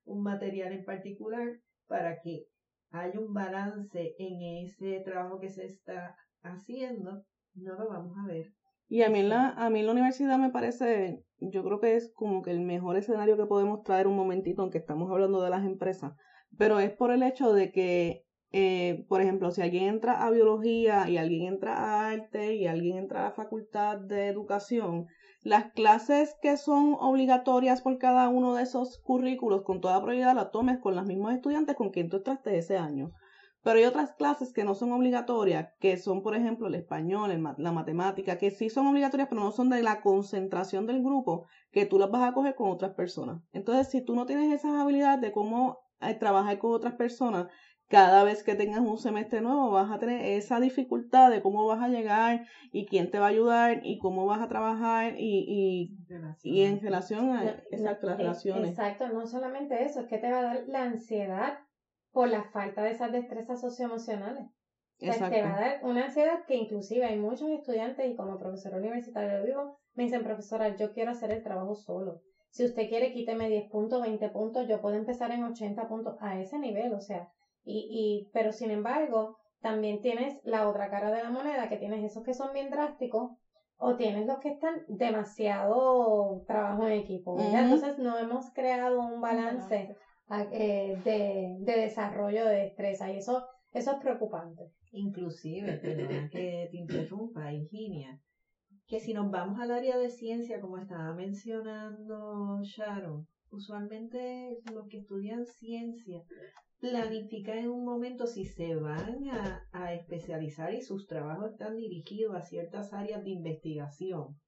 un 0.04 0.22
material 0.22 0.72
en 0.72 0.84
particular 0.84 1.58
para 1.87 2.20
que 2.20 2.44
haya 2.90 3.18
un 3.18 3.32
balance 3.32 4.14
en 4.18 4.64
ese 4.66 5.00
trabajo 5.00 5.40
que 5.40 5.48
se 5.48 5.64
está 5.64 6.14
haciendo, 6.42 7.25
no 7.54 7.75
lo 7.75 7.88
vamos 7.88 8.14
a 8.18 8.26
ver. 8.26 8.57
Y 8.88 9.02
a 9.02 9.11
mí, 9.11 9.21
en 9.21 9.28
la, 9.28 9.50
a 9.50 9.68
mí 9.68 9.80
en 9.80 9.87
la 9.87 9.92
universidad 9.92 10.38
me 10.38 10.50
parece, 10.50 11.23
yo 11.40 11.62
creo 11.62 11.78
que 11.78 11.97
es 11.97 12.11
como 12.14 12.42
que 12.42 12.50
el 12.50 12.61
mejor 12.61 12.97
escenario 12.97 13.37
que 13.37 13.45
podemos 13.45 13.83
traer 13.83 14.07
un 14.07 14.16
momentito, 14.16 14.62
aunque 14.62 14.78
estamos 14.78 15.11
hablando 15.11 15.42
de 15.42 15.50
las 15.50 15.64
empresas, 15.64 16.14
pero 16.57 16.80
es 16.80 16.90
por 16.90 17.11
el 17.11 17.23
hecho 17.23 17.52
de 17.52 17.71
que, 17.71 18.25
eh, 18.52 19.04
por 19.09 19.21
ejemplo, 19.21 19.50
si 19.50 19.61
alguien 19.61 19.85
entra 19.85 20.25
a 20.25 20.30
biología 20.30 21.09
y 21.09 21.18
alguien 21.18 21.52
entra 21.52 21.76
a 21.76 22.11
arte 22.11 22.54
y 22.54 22.66
alguien 22.66 22.97
entra 22.97 23.21
a 23.21 23.25
la 23.25 23.33
facultad 23.33 23.99
de 23.99 24.28
educación, 24.28 25.07
las 25.42 25.71
clases 25.73 26.35
que 26.40 26.57
son 26.57 26.97
obligatorias 26.99 27.83
por 27.83 27.99
cada 27.99 28.28
uno 28.30 28.54
de 28.54 28.62
esos 28.62 28.99
currículos, 28.99 29.62
con 29.62 29.80
toda 29.80 29.99
probabilidad 29.99 30.35
las 30.35 30.50
tomes 30.50 30.78
con 30.78 30.97
los 30.97 31.04
mismos 31.04 31.35
estudiantes 31.35 31.76
con 31.76 31.90
quien 31.90 32.09
tú 32.09 32.16
entraste 32.16 32.57
ese 32.57 32.78
año. 32.78 33.12
Pero 33.62 33.78
hay 33.78 33.84
otras 33.84 34.12
clases 34.12 34.52
que 34.52 34.64
no 34.64 34.74
son 34.74 34.92
obligatorias, 34.92 35.70
que 35.80 35.96
son, 35.96 36.22
por 36.22 36.34
ejemplo, 36.34 36.68
el 36.68 36.74
español, 36.74 37.30
la 37.58 37.72
matemática, 37.72 38.38
que 38.38 38.50
sí 38.50 38.70
son 38.70 38.86
obligatorias, 38.86 39.28
pero 39.28 39.42
no 39.42 39.50
son 39.50 39.68
de 39.68 39.82
la 39.82 40.00
concentración 40.00 40.86
del 40.86 41.02
grupo, 41.02 41.46
que 41.70 41.86
tú 41.86 41.98
las 41.98 42.10
vas 42.10 42.28
a 42.28 42.34
coger 42.34 42.54
con 42.54 42.70
otras 42.70 42.94
personas. 42.94 43.42
Entonces, 43.52 43.90
si 43.90 44.04
tú 44.04 44.14
no 44.14 44.26
tienes 44.26 44.52
esas 44.52 44.72
habilidades 44.72 45.20
de 45.20 45.32
cómo 45.32 45.78
eh, 46.00 46.14
trabajar 46.14 46.58
con 46.58 46.72
otras 46.72 46.94
personas, 46.94 47.48
cada 47.88 48.22
vez 48.22 48.42
que 48.42 48.54
tengas 48.54 48.80
un 48.80 48.98
semestre 48.98 49.40
nuevo 49.40 49.70
vas 49.70 49.90
a 49.90 49.98
tener 49.98 50.22
esa 50.22 50.60
dificultad 50.60 51.30
de 51.30 51.40
cómo 51.40 51.66
vas 51.66 51.82
a 51.82 51.88
llegar 51.88 52.46
y 52.70 52.86
quién 52.86 53.10
te 53.10 53.18
va 53.18 53.26
a 53.26 53.30
ayudar 53.30 53.80
y 53.82 53.98
cómo 53.98 54.26
vas 54.26 54.42
a 54.42 54.48
trabajar 54.48 55.14
y, 55.18 55.96
y, 56.42 56.62
en 56.62 56.80
relación 56.80 57.30
a 57.30 57.44
exacto, 57.70 58.06
las 58.06 58.18
relaciones. 58.18 58.70
Exacto, 58.70 59.08
no 59.08 59.26
solamente 59.26 59.84
eso, 59.84 60.00
es 60.00 60.06
que 60.06 60.18
te 60.18 60.30
va 60.30 60.40
a 60.40 60.42
dar 60.42 60.64
la 60.68 60.82
ansiedad 60.82 61.58
por 62.18 62.28
la 62.28 62.42
falta 62.42 62.82
de 62.82 62.90
esas 62.90 63.12
destrezas 63.12 63.60
socioemocionales. 63.60 64.48
O 65.00 65.12
sea, 65.12 65.30
te 65.30 65.40
va 65.40 65.56
a 65.56 65.60
dar 65.60 65.84
una 65.84 66.06
ansiedad 66.06 66.44
que 66.48 66.56
inclusive 66.56 67.06
hay 67.06 67.16
muchos 67.16 67.48
estudiantes 67.48 68.10
y 68.10 68.16
como 68.16 68.40
profesor 68.40 68.75
universitario 68.75 69.44
vivo, 69.44 69.78
me 69.94 70.02
dicen, 70.02 70.25
profesora, 70.25 70.75
yo 70.75 70.90
quiero 70.92 71.12
hacer 71.12 71.32
el 71.32 71.44
trabajo 71.44 71.76
solo. 71.76 72.18
Si 72.50 72.64
usted 72.64 72.88
quiere, 72.88 73.12
quíteme 73.12 73.48
10 73.48 73.70
puntos, 73.70 74.02
20 74.02 74.30
puntos, 74.30 74.66
yo 74.66 74.80
puedo 74.80 74.96
empezar 74.96 75.30
en 75.30 75.44
80 75.44 75.87
puntos 75.87 76.16
a 76.18 76.40
ese 76.40 76.58
nivel, 76.58 76.92
o 76.92 77.00
sea, 77.00 77.28
y, 77.62 77.87
y, 77.88 78.28
pero 78.32 78.50
sin 78.50 78.72
embargo, 78.72 79.37
también 79.60 80.00
tienes 80.00 80.40
la 80.42 80.68
otra 80.68 80.90
cara 80.90 81.12
de 81.12 81.22
la 81.22 81.30
moneda, 81.30 81.68
que 81.68 81.76
tienes 81.76 82.02
esos 82.02 82.25
que 82.25 82.34
son 82.34 82.52
bien 82.52 82.68
drásticos, 82.68 83.30
o 83.76 83.94
tienes 83.94 84.26
los 84.26 84.40
que 84.40 84.48
están 84.48 84.82
demasiado 84.88 86.42
trabajo 86.48 86.84
en 86.84 86.94
equipo, 86.94 87.38
Entonces 87.38 87.96
no 87.98 88.18
hemos 88.18 88.50
creado 88.50 88.98
un 88.98 89.20
balance 89.20 89.94
eh, 90.30 91.00
de, 91.04 91.56
de, 91.61 91.80
desarrollo 91.80 92.44
de 92.44 92.56
destreza 92.56 93.11
y 93.11 93.16
eso, 93.16 93.47
eso 93.73 93.92
es 93.92 93.99
preocupante. 93.99 94.73
Inclusive, 94.92 95.78
perdona 95.78 96.28
que 96.28 96.68
te 96.70 96.76
interrumpa, 96.76 97.50
Virginia, 97.50 98.20
que 98.87 99.00
si 99.00 99.14
nos 99.14 99.30
vamos 99.30 99.58
al 99.58 99.70
área 99.70 99.97
de 99.97 100.11
ciencia, 100.11 100.61
como 100.61 100.76
estaba 100.76 101.14
mencionando 101.14 102.61
Sharon, 102.62 103.26
usualmente 103.50 104.58
los 104.73 104.87
que 104.88 104.99
estudian 104.99 105.47
ciencia 105.47 106.23
planifican 106.78 107.58
en 107.58 107.70
un 107.70 107.85
momento 107.85 108.26
si 108.26 108.44
se 108.44 108.76
van 108.76 109.28
a, 109.30 109.62
a 109.73 109.94
especializar 109.94 110.75
y 110.75 110.82
sus 110.82 111.06
trabajos 111.06 111.52
están 111.52 111.76
dirigidos 111.76 112.37
a 112.37 112.42
ciertas 112.42 112.92
áreas 112.92 113.25
de 113.25 113.30
investigación. 113.30 114.38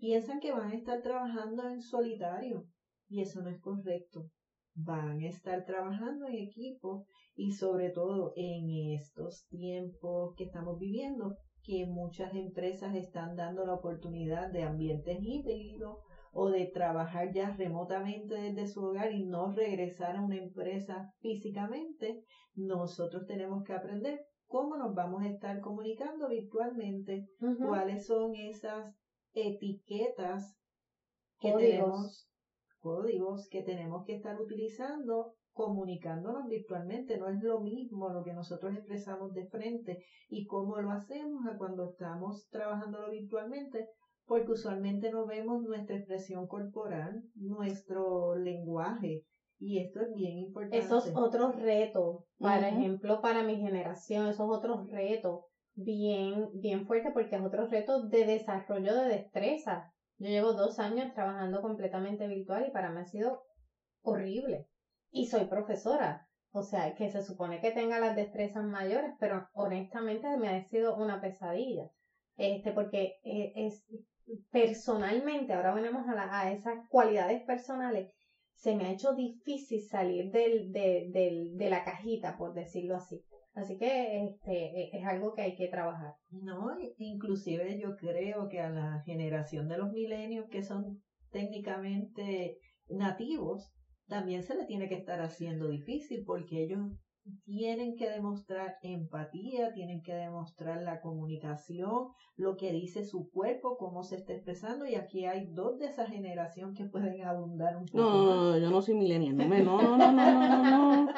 Piensan 0.00 0.40
que 0.40 0.52
van 0.52 0.70
a 0.70 0.76
estar 0.76 1.02
trabajando 1.02 1.68
en 1.68 1.82
solitario 1.82 2.66
y 3.08 3.20
eso 3.20 3.42
no 3.42 3.50
es 3.50 3.60
correcto 3.60 4.30
van 4.76 5.22
a 5.22 5.28
estar 5.28 5.64
trabajando 5.64 6.26
en 6.26 6.34
equipo 6.34 7.06
y 7.34 7.52
sobre 7.52 7.90
todo 7.90 8.32
en 8.36 8.68
estos 8.94 9.46
tiempos 9.48 10.34
que 10.36 10.44
estamos 10.44 10.78
viviendo, 10.78 11.36
que 11.62 11.86
muchas 11.86 12.34
empresas 12.34 12.94
están 12.94 13.34
dando 13.36 13.64
la 13.64 13.74
oportunidad 13.74 14.52
de 14.52 14.62
ambientes 14.62 15.18
híbridos 15.20 15.98
o 16.32 16.50
de 16.50 16.66
trabajar 16.66 17.32
ya 17.32 17.56
remotamente 17.56 18.34
desde 18.34 18.66
su 18.66 18.84
hogar 18.84 19.12
y 19.12 19.24
no 19.24 19.52
regresar 19.52 20.16
a 20.16 20.22
una 20.22 20.36
empresa 20.36 21.10
físicamente, 21.20 22.22
nosotros 22.54 23.24
tenemos 23.26 23.64
que 23.64 23.72
aprender 23.72 24.20
cómo 24.46 24.76
nos 24.76 24.94
vamos 24.94 25.22
a 25.22 25.28
estar 25.28 25.60
comunicando 25.60 26.28
virtualmente, 26.28 27.26
cuáles 27.66 28.06
son 28.06 28.34
esas 28.36 28.94
etiquetas 29.32 30.56
que 31.40 31.52
tenemos 31.52 32.28
códigos 32.86 33.48
que 33.50 33.64
tenemos 33.64 34.04
que 34.06 34.14
estar 34.14 34.40
utilizando 34.40 35.32
comunicándonos 35.52 36.48
virtualmente. 36.48 37.18
No 37.18 37.28
es 37.28 37.42
lo 37.42 37.60
mismo 37.60 38.10
lo 38.10 38.22
que 38.22 38.32
nosotros 38.32 38.76
expresamos 38.76 39.32
de 39.34 39.48
frente 39.48 39.98
y 40.28 40.46
cómo 40.46 40.78
lo 40.78 40.92
hacemos 40.92 41.44
a 41.46 41.58
cuando 41.58 41.90
estamos 41.90 42.46
trabajándolo 42.50 43.10
virtualmente, 43.10 43.88
porque 44.24 44.52
usualmente 44.52 45.10
no 45.10 45.26
vemos 45.26 45.62
nuestra 45.62 45.96
expresión 45.96 46.46
corporal, 46.46 47.22
nuestro 47.34 48.36
lenguaje. 48.36 49.22
Y 49.58 49.78
esto 49.78 50.02
es 50.02 50.12
bien 50.14 50.38
importante. 50.38 50.78
Esos 50.78 51.10
otros 51.16 51.56
retos, 51.56 52.22
por 52.38 52.62
ejemplo, 52.62 53.20
para 53.20 53.42
mi 53.42 53.56
generación, 53.56 54.28
esos 54.28 54.46
otros 54.48 54.86
retos 54.90 55.40
bien, 55.74 56.48
bien 56.52 56.86
fuertes 56.86 57.12
porque 57.12 57.34
es 57.34 57.42
otro 57.42 57.66
reto 57.66 58.06
de 58.06 58.24
desarrollo 58.26 58.94
de 58.94 59.08
destreza. 59.08 59.90
Yo 60.18 60.28
llevo 60.28 60.52
dos 60.52 60.78
años 60.78 61.12
trabajando 61.14 61.60
completamente 61.60 62.26
virtual 62.26 62.66
y 62.66 62.70
para 62.70 62.90
mí 62.90 63.00
ha 63.00 63.04
sido 63.04 63.42
horrible. 64.02 64.66
Y 65.10 65.26
soy 65.26 65.44
profesora, 65.46 66.26
o 66.50 66.62
sea, 66.62 66.94
que 66.94 67.10
se 67.10 67.22
supone 67.22 67.60
que 67.60 67.70
tenga 67.70 67.98
las 67.98 68.16
destrezas 68.16 68.64
mayores, 68.64 69.12
pero 69.18 69.46
honestamente 69.52 70.36
me 70.36 70.48
ha 70.48 70.60
sido 70.62 70.96
una 70.96 71.20
pesadilla. 71.20 71.88
Este, 72.36 72.72
porque 72.72 73.14
eh, 73.24 73.52
es 73.54 73.84
personalmente, 74.50 75.52
ahora 75.52 75.72
venimos 75.72 76.08
a, 76.08 76.14
la, 76.14 76.40
a 76.40 76.50
esas 76.50 76.76
cualidades 76.88 77.44
personales, 77.44 78.10
se 78.56 78.74
me 78.74 78.86
ha 78.86 78.90
hecho 78.90 79.12
difícil 79.12 79.80
salir 79.82 80.30
del, 80.30 80.72
de, 80.72 81.68
la 81.68 81.84
cajita, 81.84 82.36
por 82.36 82.54
decirlo 82.54 82.96
así. 82.96 83.22
Así 83.56 83.78
que 83.78 84.24
este 84.26 84.52
e, 84.52 84.90
es 84.92 85.04
algo 85.06 85.32
que 85.32 85.40
hay 85.40 85.56
que 85.56 85.68
trabajar. 85.68 86.14
No, 86.30 86.76
inclusive 86.98 87.80
yo 87.80 87.96
creo 87.96 88.48
que 88.48 88.60
a 88.60 88.68
la 88.70 89.02
generación 89.06 89.66
de 89.66 89.78
los 89.78 89.92
milenios 89.92 90.46
que 90.50 90.62
son 90.62 91.02
técnicamente 91.30 92.58
nativos, 92.88 93.72
también 94.08 94.42
se 94.42 94.56
le 94.56 94.66
tiene 94.66 94.88
que 94.88 94.96
estar 94.96 95.20
haciendo 95.22 95.68
difícil 95.68 96.22
porque 96.26 96.64
ellos 96.64 96.80
tienen 97.44 97.96
que 97.96 98.08
demostrar 98.08 98.76
empatía, 98.82 99.72
tienen 99.72 100.02
que 100.02 100.14
demostrar 100.14 100.82
la 100.82 101.00
comunicación, 101.00 102.08
lo 102.36 102.56
que 102.56 102.72
dice 102.72 103.04
su 103.04 103.30
cuerpo, 103.30 103.76
cómo 103.78 104.02
se 104.02 104.16
está 104.16 104.32
expresando, 104.32 104.86
y 104.86 104.94
aquí 104.94 105.26
hay 105.26 105.46
dos 105.52 105.78
de 105.78 105.86
esa 105.86 106.06
generación 106.06 106.74
que 106.74 106.84
pueden 106.84 107.24
abundar 107.24 107.76
un 107.76 107.86
poco. 107.86 107.98
No, 107.98 108.52
no, 108.52 108.58
yo 108.58 108.70
no 108.70 108.82
soy 108.82 108.94
millennial, 108.94 109.36
no, 109.36 109.46
no, 109.46 109.96
no, 109.96 110.12
no, 110.12 110.12
no, 110.12 111.06
no, 111.06 111.12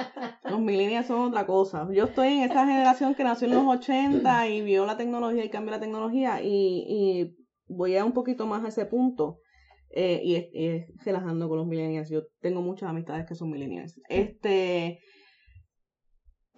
Los 0.50 0.60
millennials 0.60 1.06
son 1.06 1.28
otra 1.28 1.46
cosa. 1.46 1.88
Yo 1.92 2.04
estoy 2.04 2.28
en 2.28 2.42
esa 2.44 2.66
generación 2.66 3.14
que 3.14 3.24
nació 3.24 3.48
en 3.48 3.54
los 3.54 3.66
80 3.66 4.48
y 4.48 4.62
vio 4.62 4.86
la 4.86 4.96
tecnología 4.96 5.44
y 5.44 5.50
cambió 5.50 5.72
la 5.72 5.80
tecnología 5.80 6.42
y, 6.42 6.84
y 6.88 7.36
voy 7.66 7.96
a 7.96 8.04
un 8.04 8.12
poquito 8.12 8.46
más 8.46 8.64
a 8.64 8.68
ese 8.68 8.86
punto. 8.86 9.40
Eh, 9.90 10.20
y, 10.22 10.34
es, 10.52 10.86
relajando 11.04 11.48
con 11.48 11.58
los 11.58 11.66
millennials. 11.66 12.10
Yo 12.10 12.22
tengo 12.40 12.60
muchas 12.60 12.90
amistades 12.90 13.26
que 13.26 13.34
son 13.34 13.50
millennials. 13.50 13.98
Este, 14.08 15.00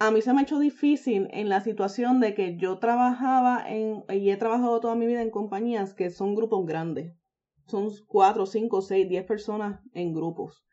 a 0.01 0.09
mí 0.09 0.23
se 0.23 0.33
me 0.33 0.39
ha 0.39 0.43
hecho 0.43 0.57
difícil 0.57 1.27
en 1.29 1.47
la 1.47 1.61
situación 1.61 2.19
de 2.19 2.33
que 2.33 2.57
yo 2.57 2.79
trabajaba 2.79 3.63
en, 3.67 4.03
y 4.09 4.31
he 4.31 4.35
trabajado 4.35 4.79
toda 4.79 4.95
mi 4.95 5.05
vida 5.05 5.21
en 5.21 5.29
compañías 5.29 5.93
que 5.93 6.09
son 6.09 6.33
grupos 6.33 6.65
grandes. 6.65 7.13
Son 7.67 7.87
cuatro, 8.07 8.47
cinco, 8.47 8.81
seis, 8.81 9.07
diez 9.07 9.23
personas 9.25 9.79
en 9.93 10.15
grupos. 10.15 10.65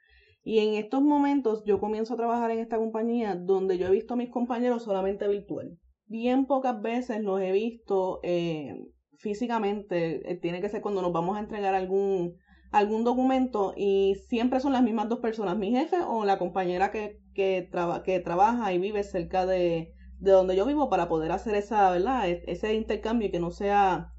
Y 0.42 0.60
en 0.60 0.82
estos 0.82 1.02
momentos 1.02 1.62
yo 1.66 1.78
comienzo 1.78 2.14
a 2.14 2.16
trabajar 2.16 2.50
en 2.52 2.60
esta 2.60 2.78
compañía 2.78 3.34
donde 3.34 3.76
yo 3.76 3.88
he 3.88 3.90
visto 3.90 4.14
a 4.14 4.16
mis 4.16 4.30
compañeros 4.30 4.84
solamente 4.84 5.28
virtual. 5.28 5.78
Bien 6.06 6.46
pocas 6.46 6.80
veces 6.80 7.20
los 7.20 7.38
he 7.42 7.52
visto 7.52 8.20
eh, 8.22 8.78
físicamente. 9.18 10.22
Eh, 10.32 10.36
tiene 10.36 10.62
que 10.62 10.70
ser 10.70 10.80
cuando 10.80 11.02
nos 11.02 11.12
vamos 11.12 11.36
a 11.36 11.40
entregar 11.40 11.74
algún, 11.74 12.34
algún 12.70 13.04
documento 13.04 13.72
y 13.76 14.16
siempre 14.28 14.60
son 14.60 14.72
las 14.72 14.82
mismas 14.82 15.08
dos 15.08 15.20
personas, 15.20 15.56
mi 15.56 15.70
jefe 15.70 15.96
o 16.06 16.24
la 16.24 16.38
compañera 16.38 16.90
que, 16.90 17.18
que, 17.34 17.68
que 18.04 18.20
trabaja 18.20 18.72
y 18.72 18.78
vive 18.78 19.02
cerca 19.02 19.46
de, 19.46 19.92
de 20.18 20.30
donde 20.30 20.56
yo 20.56 20.66
vivo 20.66 20.90
para 20.90 21.08
poder 21.08 21.32
hacer 21.32 21.54
esa, 21.54 21.90
¿verdad? 21.90 22.28
E, 22.28 22.42
ese 22.46 22.74
intercambio 22.74 23.28
y 23.28 23.30
que 23.30 23.40
no 23.40 23.50
sea 23.50 24.12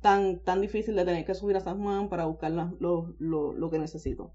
tan, 0.00 0.42
tan 0.42 0.60
difícil 0.60 0.94
de 0.94 1.04
tener 1.04 1.24
que 1.24 1.34
subir 1.34 1.56
a 1.56 1.60
San 1.60 1.82
Juan 1.82 2.08
para 2.08 2.26
buscar 2.26 2.52
lo, 2.52 3.14
lo, 3.18 3.52
lo 3.54 3.70
que 3.70 3.78
necesito. 3.78 4.32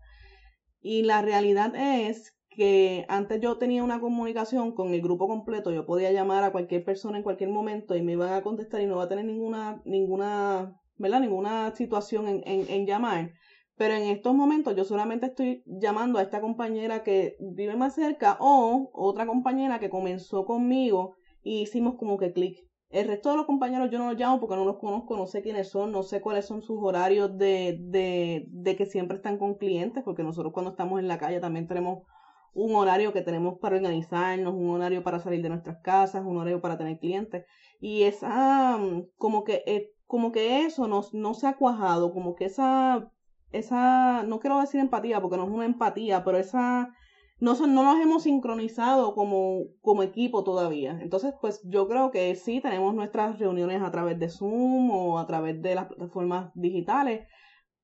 Y 0.82 1.04
la 1.04 1.22
realidad 1.22 1.74
es 1.76 2.36
que 2.50 3.06
antes 3.08 3.40
yo 3.40 3.58
tenía 3.58 3.84
una 3.84 4.02
comunicación 4.02 4.74
con 4.74 4.94
el 4.94 5.02
grupo 5.02 5.28
completo, 5.28 5.72
yo 5.72 5.86
podía 5.86 6.12
llamar 6.12 6.44
a 6.44 6.52
cualquier 6.52 6.84
persona 6.84 7.18
en 7.18 7.24
cualquier 7.24 7.50
momento 7.50 7.96
y 7.96 8.02
me 8.02 8.14
iban 8.14 8.34
a 8.34 8.42
contestar 8.42 8.82
y 8.82 8.88
no 8.88 8.98
va 8.98 9.04
a 9.04 9.10
tener 9.10 9.26
ninguna, 9.26 9.82
ninguna, 9.86 10.76
¿verdad? 10.98 11.22
Ninguna 11.22 11.74
situación 11.76 12.28
en, 12.28 12.42
en, 12.46 12.70
en 12.70 12.86
llamar. 12.86 13.32
Pero 13.82 13.96
en 13.96 14.04
estos 14.04 14.36
momentos 14.36 14.76
yo 14.76 14.84
solamente 14.84 15.26
estoy 15.26 15.64
llamando 15.66 16.20
a 16.20 16.22
esta 16.22 16.40
compañera 16.40 17.02
que 17.02 17.36
vive 17.40 17.76
más 17.76 17.96
cerca 17.96 18.38
o 18.40 18.92
otra 18.94 19.26
compañera 19.26 19.80
que 19.80 19.90
comenzó 19.90 20.46
conmigo 20.46 21.16
y 21.42 21.64
hicimos 21.64 21.96
como 21.96 22.20
que 22.20 22.32
clic. 22.32 22.60
El 22.92 23.08
resto 23.08 23.32
de 23.32 23.38
los 23.38 23.48
compañeros 23.48 23.90
yo 23.90 23.98
no 23.98 24.12
los 24.12 24.20
llamo 24.20 24.40
porque 24.40 24.56
no 24.56 24.66
los 24.66 24.78
conozco, 24.78 25.18
no 25.18 25.26
sé 25.26 25.42
quiénes 25.42 25.72
son, 25.72 25.92
no 25.92 26.04
sé 26.04 26.22
cuáles 26.22 26.46
son 26.46 26.62
sus 26.62 26.78
horarios 26.80 27.36
de, 27.40 27.80
de, 27.82 28.46
de 28.50 28.76
que 28.76 28.86
siempre 28.86 29.18
están 29.18 29.40
con 29.40 29.56
clientes, 29.56 30.04
porque 30.04 30.22
nosotros 30.22 30.54
cuando 30.54 30.70
estamos 30.70 31.00
en 31.00 31.08
la 31.08 31.18
calle 31.18 31.40
también 31.40 31.68
tenemos 31.68 32.04
un 32.54 32.76
horario 32.76 33.14
que 33.14 33.24
tenemos 33.24 33.58
para 33.58 33.78
organizarnos, 33.78 34.54
un 34.54 34.70
horario 34.70 35.02
para 35.02 35.18
salir 35.18 35.42
de 35.42 35.50
nuestras 35.50 35.82
casas, 35.82 36.24
un 36.24 36.38
horario 36.38 36.62
para 36.62 36.78
tener 36.78 37.00
clientes. 37.00 37.46
Y 37.80 38.04
esa, 38.04 38.78
mm, 38.78 39.08
como 39.18 39.44
que, 39.44 39.64
eh, 39.66 39.90
como 40.06 40.32
que 40.32 40.66
eso 40.66 40.88
no, 40.88 41.02
no 41.14 41.34
se 41.34 41.48
ha 41.48 41.56
cuajado, 41.58 42.14
como 42.14 42.36
que 42.36 42.46
esa, 42.46 43.10
esa, 43.52 44.24
no 44.24 44.40
quiero 44.40 44.60
decir 44.60 44.80
empatía 44.80 45.22
porque 45.22 45.38
no 45.38 45.44
es 45.44 45.50
una 45.50 45.66
empatía, 45.66 46.24
pero 46.24 46.38
esa 46.38 46.94
no, 47.42 47.56
no 47.56 47.84
nos 47.84 48.00
hemos 48.00 48.24
sincronizado 48.24 49.16
como, 49.16 49.64
como 49.82 50.04
equipo 50.04 50.44
todavía. 50.44 51.00
Entonces, 51.02 51.34
pues 51.42 51.60
yo 51.64 51.88
creo 51.88 52.12
que 52.12 52.36
sí 52.36 52.62
tenemos 52.62 52.94
nuestras 52.94 53.40
reuniones 53.40 53.82
a 53.82 53.92
través 53.92 54.20
de 54.20 54.30
Zoom 54.30 54.92
o 54.92 55.20
a 55.20 55.26
través 55.26 55.60
de 55.62 55.74
las 55.76 55.88
plataformas 55.88 56.52
digitales, 56.54 57.28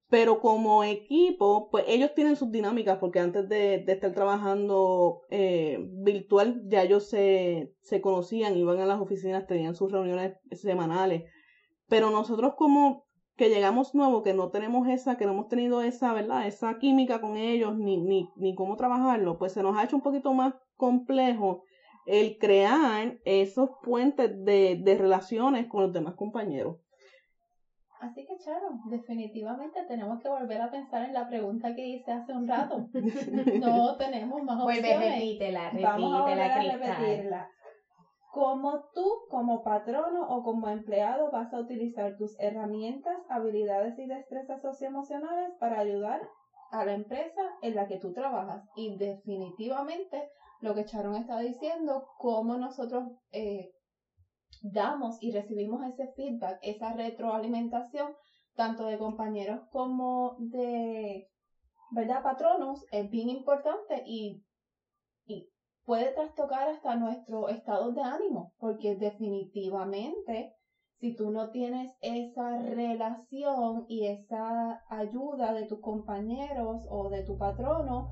pero 0.09 0.39
como 0.39 0.83
equipo, 0.83 1.69
pues 1.71 1.85
ellos 1.87 2.13
tienen 2.13 2.35
sus 2.35 2.51
dinámicas 2.51 2.99
porque 2.99 3.19
antes 3.19 3.49
de, 3.49 3.83
estar 3.87 4.13
trabajando 4.13 5.21
eh, 5.31 5.79
virtual 6.03 6.61
ya 6.67 6.83
ellos 6.83 7.09
se, 7.09 7.73
se 7.81 7.99
conocían, 7.99 8.55
iban 8.55 8.79
a 8.79 8.85
las 8.85 9.01
oficinas, 9.01 9.47
tenían 9.47 9.75
sus 9.75 9.91
reuniones 9.91 10.37
semanales. 10.51 11.23
Pero 11.87 12.11
nosotros 12.11 12.53
como 12.55 13.06
que 13.37 13.49
llegamos 13.49 13.93
nuevo, 13.93 14.23
que 14.23 14.33
no 14.33 14.49
tenemos 14.49 14.87
esa, 14.87 15.15
que 15.15 15.25
no 15.25 15.33
hemos 15.33 15.47
tenido 15.47 15.81
esa, 15.81 16.13
¿verdad? 16.13 16.47
Esa 16.47 16.79
química 16.79 17.21
con 17.21 17.37
ellos, 17.37 17.77
ni, 17.77 17.97
ni, 17.97 18.29
ni 18.35 18.55
cómo 18.55 18.75
trabajarlo, 18.75 19.37
pues 19.37 19.53
se 19.53 19.63
nos 19.63 19.77
ha 19.77 19.83
hecho 19.83 19.95
un 19.95 20.01
poquito 20.01 20.33
más 20.33 20.55
complejo 20.75 21.63
el 22.07 22.37
crear 22.39 23.17
esos 23.25 23.69
puentes 23.83 24.43
de, 24.43 24.79
de 24.81 24.97
relaciones 24.97 25.67
con 25.67 25.83
los 25.83 25.93
demás 25.93 26.15
compañeros. 26.15 26.77
Así 27.99 28.25
que, 28.27 28.37
Charo, 28.37 28.79
definitivamente 28.85 29.83
tenemos 29.87 30.21
que 30.21 30.29
volver 30.29 30.61
a 30.61 30.69
pensar 30.69 31.03
en 31.03 31.13
la 31.13 31.27
pregunta 31.27 31.73
que 31.73 31.87
hice 31.87 32.11
hace 32.11 32.31
un 32.31 32.47
rato. 32.47 32.89
No 33.59 33.97
tenemos 33.97 34.43
más 34.43 34.61
opciones. 34.61 34.97
Vuelve, 34.97 35.09
repítela, 35.09 35.69
repítela, 35.69 35.91
Vamos 35.91 36.13
a 36.13 36.21
volver 36.21 36.41
a 36.41 36.61
repetirla. 36.61 37.49
¿Cómo 38.37 38.87
tú, 38.93 39.09
como 39.31 39.63
patrono 39.63 40.29
o 40.29 40.43
como 40.43 40.69
empleado, 40.69 41.31
vas 41.31 41.51
a 41.51 41.59
utilizar 41.59 42.17
tus 42.17 42.39
herramientas, 42.39 43.17
habilidades 43.29 43.97
y 43.97 44.05
destrezas 44.05 44.61
socioemocionales 44.61 45.53
para 45.59 45.79
ayudar 45.79 46.21
a 46.69 46.85
la 46.85 46.93
empresa 46.93 47.41
en 47.63 47.73
la 47.73 47.87
que 47.87 47.97
tú 47.97 48.13
trabajas? 48.13 48.61
Y 48.75 48.95
definitivamente 48.95 50.29
lo 50.61 50.75
que 50.75 50.85
Charon 50.85 51.15
está 51.15 51.39
diciendo, 51.39 52.05
cómo 52.19 52.57
nosotros 52.57 53.05
eh, 53.31 53.71
damos 54.61 55.17
y 55.19 55.31
recibimos 55.31 55.81
ese 55.83 56.07
feedback, 56.15 56.59
esa 56.61 56.93
retroalimentación, 56.93 58.13
tanto 58.55 58.85
de 58.85 58.99
compañeros 58.99 59.61
como 59.71 60.35
de, 60.37 61.25
¿verdad? 61.89 62.21
Patronos, 62.21 62.85
es 62.91 63.09
bien 63.09 63.29
importante 63.29 64.03
y 64.05 64.43
puede 65.87 66.11
trastocar 66.11 66.67
hasta 66.67 66.97
nuestro 66.97 67.47
estado 67.47 67.93
de 67.93 68.01
ánimo, 68.01 68.51
porque 68.59 68.95
definitivamente 68.95 70.53
si 70.99 71.15
tú 71.15 71.29
no 71.29 71.49
tienes 71.49 71.89
esa 72.01 72.57
relación 72.57 73.85
y 73.87 74.07
esa 74.07 74.83
ayuda 74.89 75.53
de 75.53 75.65
tus 75.65 75.79
compañeros 75.79 76.85
o 76.89 77.07
de 77.07 77.23
tu 77.23 77.37
patrono 77.37 78.09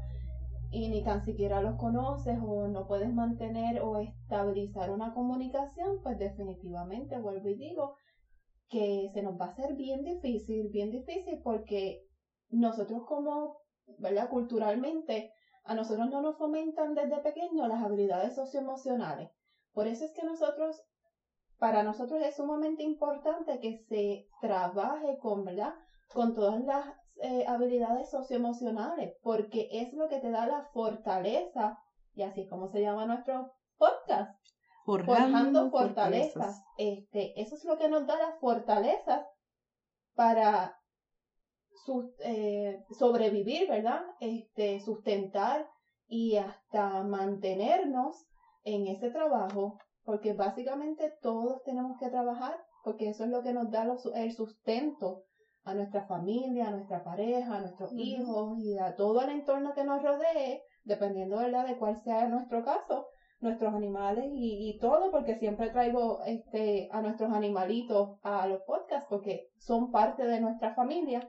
y 0.72 0.88
ni 0.88 1.04
tan 1.04 1.26
siquiera 1.26 1.60
los 1.60 1.76
conoces 1.76 2.40
o 2.42 2.66
no 2.70 2.88
puedes 2.88 3.14
mantener 3.14 3.82
o 3.82 3.98
estabilizar 3.98 4.90
una 4.90 5.14
comunicación, 5.14 6.00
pues 6.02 6.18
definitivamente 6.18 7.18
vuelvo 7.18 7.50
y 7.50 7.56
digo 7.56 7.96
que 8.70 9.10
se 9.14 9.22
nos 9.22 9.34
va 9.38 9.48
a 9.48 9.50
hacer 9.50 9.74
bien 9.76 10.02
difícil, 10.06 10.70
bien 10.70 10.92
difícil 10.92 11.42
porque 11.44 12.00
nosotros 12.48 13.04
como, 13.06 13.58
¿verdad? 13.98 14.30
Culturalmente 14.30 15.30
a 15.66 15.76
nosotros 15.76 16.10
no 16.10 16.22
nos 16.22 16.38
fomentan 16.38 16.94
desde 16.94 17.18
pequeños 17.18 17.68
las 17.68 17.84
habilidades 17.84 18.36
socioemocionales. 18.36 19.32
Por 19.74 19.88
eso 19.88 20.06
es 20.06 20.14
que 20.14 20.24
nosotros, 20.24 20.82
para 21.58 21.84
nosotros 21.84 22.22
es 22.24 22.36
sumamente 22.36 22.84
importante 22.84 23.60
que 23.60 23.78
se 23.90 24.28
trabaje 24.42 25.18
con, 25.20 25.44
¿verdad? 25.44 25.74
Con 26.14 26.34
todas 26.36 26.64
las 26.64 26.86
eh, 27.22 27.46
habilidades 27.48 28.10
socioemocionales, 28.10 29.16
porque 29.22 29.68
es 29.72 29.92
lo 29.94 30.08
que 30.08 30.20
te 30.20 30.32
da 30.32 30.46
la 30.46 30.70
fortaleza, 30.74 31.80
y 32.14 32.22
así 32.22 32.42
es 32.42 32.50
como 32.50 32.68
se 32.68 32.82
llama 32.82 33.06
nuestro 33.06 33.52
podcast, 33.78 34.40
Forjando, 34.86 35.72
fortalezas. 35.72 36.64
Este, 36.78 37.42
eso 37.42 37.56
es 37.56 37.66
lo 37.66 37.76
que 37.76 37.90
nos 37.90 38.06
da 38.06 38.20
las 38.20 38.40
fortalezas 38.40 39.26
para 40.14 40.78
eh, 42.20 42.84
sobrevivir, 42.98 43.68
¿verdad? 43.68 44.02
Este, 44.20 44.80
sustentar 44.80 45.68
y 46.08 46.38
hasta 46.38 47.04
mantenernos 47.04 48.26
en 48.64 48.88
ese 48.88 49.10
trabajo, 49.10 49.78
porque 50.04 50.34
básicamente 50.34 51.14
todos 51.22 51.62
tenemos 51.64 51.98
que 52.00 52.10
trabajar, 52.10 52.58
porque 52.84 53.10
eso 53.10 53.24
es 53.24 53.30
lo 53.30 53.42
que 53.42 53.54
nos 53.54 53.70
da 53.72 53.88
el 54.16 54.32
sustento 54.32 55.24
a 55.64 55.74
nuestra 55.74 56.06
familia, 56.06 56.68
a 56.68 56.72
nuestra 56.72 57.04
pareja, 57.04 57.56
a 57.56 57.62
nuestros 57.62 57.92
hijos 57.94 58.58
y 58.60 58.78
a 58.78 58.96
todo 58.96 59.22
el 59.22 59.30
entorno 59.30 59.74
que 59.74 59.84
nos 59.84 60.02
rodee, 60.02 60.62
dependiendo 60.84 61.38
¿verdad? 61.38 61.66
de 61.66 61.78
cuál 61.78 61.98
sea 62.04 62.28
nuestro 62.28 62.64
caso, 62.64 63.08
nuestros 63.40 63.74
animales 63.74 64.26
y, 64.36 64.70
y, 64.70 64.78
todo, 64.80 65.12
porque 65.12 65.36
siempre 65.38 65.70
traigo 65.70 66.22
este, 66.26 66.88
a 66.92 67.02
nuestros 67.02 67.34
animalitos 67.34 68.18
a 68.22 68.48
los 68.48 68.62
podcasts, 68.62 69.08
porque 69.10 69.48
son 69.58 69.92
parte 69.92 70.26
de 70.26 70.40
nuestra 70.40 70.74
familia. 70.76 71.28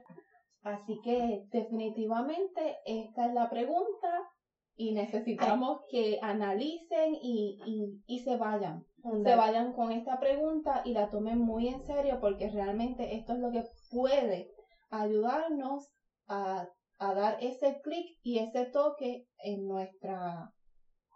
Así 0.63 0.99
que 1.03 1.43
definitivamente 1.51 2.77
esta 2.85 3.27
es 3.27 3.33
la 3.33 3.49
pregunta 3.49 4.29
y 4.75 4.93
necesitamos 4.93 5.81
que 5.89 6.19
analicen 6.21 7.15
y, 7.21 7.59
y, 7.65 8.03
y 8.05 8.19
se 8.19 8.37
vayan. 8.37 8.83
Se 9.23 9.35
vayan 9.35 9.73
con 9.73 9.91
esta 9.91 10.19
pregunta 10.19 10.81
y 10.83 10.91
la 10.91 11.09
tomen 11.09 11.39
muy 11.39 11.67
en 11.67 11.81
serio 11.81 12.19
porque 12.19 12.49
realmente 12.49 13.15
esto 13.15 13.33
es 13.33 13.39
lo 13.39 13.51
que 13.51 13.63
puede 13.89 14.49
ayudarnos 14.89 15.87
a, 16.27 16.67
a 16.99 17.13
dar 17.13 17.37
ese 17.41 17.79
clic 17.81 18.05
y 18.21 18.39
ese 18.39 18.65
toque 18.65 19.25
en 19.43 19.67
nuestra 19.67 20.51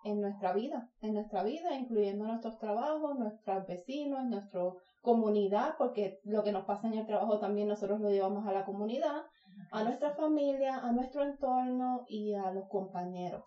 en 0.04 0.20
nuestra 0.20 0.54
vida, 0.54 0.90
en 1.02 1.14
nuestra 1.14 1.44
vida, 1.44 1.76
incluyendo 1.76 2.26
nuestros 2.26 2.58
trabajos, 2.58 3.20
nuestros 3.20 3.68
vecinos, 3.68 4.26
nuestra 4.26 4.62
comunidad, 5.02 5.76
porque 5.78 6.20
lo 6.24 6.44
que 6.44 6.52
nos 6.52 6.66
pasa 6.66 6.88
en 6.88 6.94
el 6.94 7.06
trabajo 7.06 7.40
también 7.40 7.68
nosotros 7.68 8.00
lo 8.00 8.10
llevamos 8.10 8.48
a 8.48 8.54
la 8.54 8.66
comunidad, 8.66 9.24
a 9.72 9.84
nuestra 9.84 10.14
familia, 10.16 10.78
a 10.78 10.92
nuestro 10.92 11.24
entorno 11.24 12.06
y 12.08 12.34
a 12.34 12.52
los 12.52 12.68
compañeros. 12.70 13.44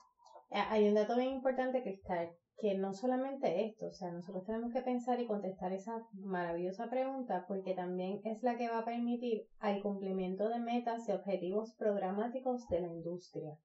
Hay 0.50 0.88
un 0.88 0.94
dato 0.94 1.16
bien 1.16 1.30
importante, 1.30 1.82
Cristal, 1.82 2.30
que 2.58 2.76
no 2.76 2.92
solamente 2.92 3.66
esto, 3.66 3.86
o 3.86 3.92
sea, 3.92 4.12
nosotros 4.12 4.44
tenemos 4.44 4.72
que 4.72 4.82
pensar 4.82 5.20
y 5.20 5.26
contestar 5.26 5.72
esa 5.72 6.06
maravillosa 6.12 6.88
pregunta 6.88 7.44
porque 7.48 7.74
también 7.74 8.20
es 8.24 8.42
la 8.42 8.56
que 8.56 8.68
va 8.68 8.78
a 8.78 8.84
permitir 8.84 9.48
al 9.58 9.82
cumplimiento 9.82 10.48
de 10.48 10.60
metas 10.60 11.08
y 11.08 11.12
objetivos 11.12 11.74
programáticos 11.76 12.68
de 12.68 12.80
la 12.80 12.88
industria. 12.88 13.58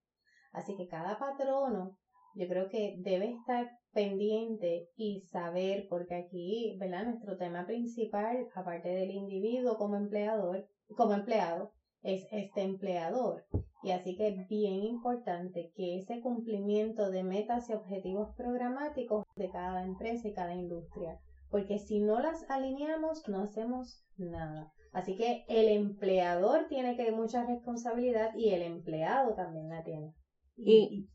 Así 0.52 0.76
que 0.76 0.88
cada 0.88 1.20
patrono 1.20 1.98
yo 2.34 2.48
creo 2.48 2.70
que 2.70 2.96
debe 3.00 3.32
estar 3.32 3.70
pendiente 3.94 4.90
y 4.96 5.22
saber, 5.32 5.88
porque 5.90 6.16
aquí, 6.16 6.78
¿verdad? 6.80 7.06
Nuestro 7.06 7.38
tema 7.38 7.66
principal, 7.66 8.48
aparte 8.54 8.90
del 8.90 9.12
individuo 9.12 9.78
como 9.78 9.96
empleador, 9.96 10.68
como 10.96 11.14
empleado, 11.14 11.72
es 12.02 12.28
este 12.32 12.62
empleador. 12.62 13.46
Y 13.84 13.92
así 13.92 14.16
que 14.16 14.28
es 14.28 14.48
bien 14.48 14.84
importante 14.84 15.72
que 15.76 15.98
ese 15.98 16.20
cumplimiento 16.22 17.10
de 17.10 17.24
metas 17.24 17.70
y 17.70 17.74
objetivos 17.74 18.36
programáticos 18.36 19.26
de 19.36 19.50
cada 19.50 19.86
empresa 19.86 20.28
y 20.28 20.34
cada 20.34 20.54
industria, 20.54 21.20
porque 21.50 21.80
si 21.80 22.00
no 22.00 22.20
las 22.20 22.50
alineamos 22.50 23.28
no 23.28 23.42
hacemos 23.42 24.04
nada. 24.18 24.72
Así 24.92 25.16
que 25.16 25.46
el 25.48 25.70
empleador 25.70 26.68
tiene 26.68 26.98
que 26.98 27.12
mucha 27.12 27.46
responsabilidad 27.46 28.36
y 28.36 28.50
el 28.50 28.64
empleado 28.64 29.34
también 29.36 29.70
la 29.70 29.84
tiene. 29.84 30.14
Y, 30.58 31.08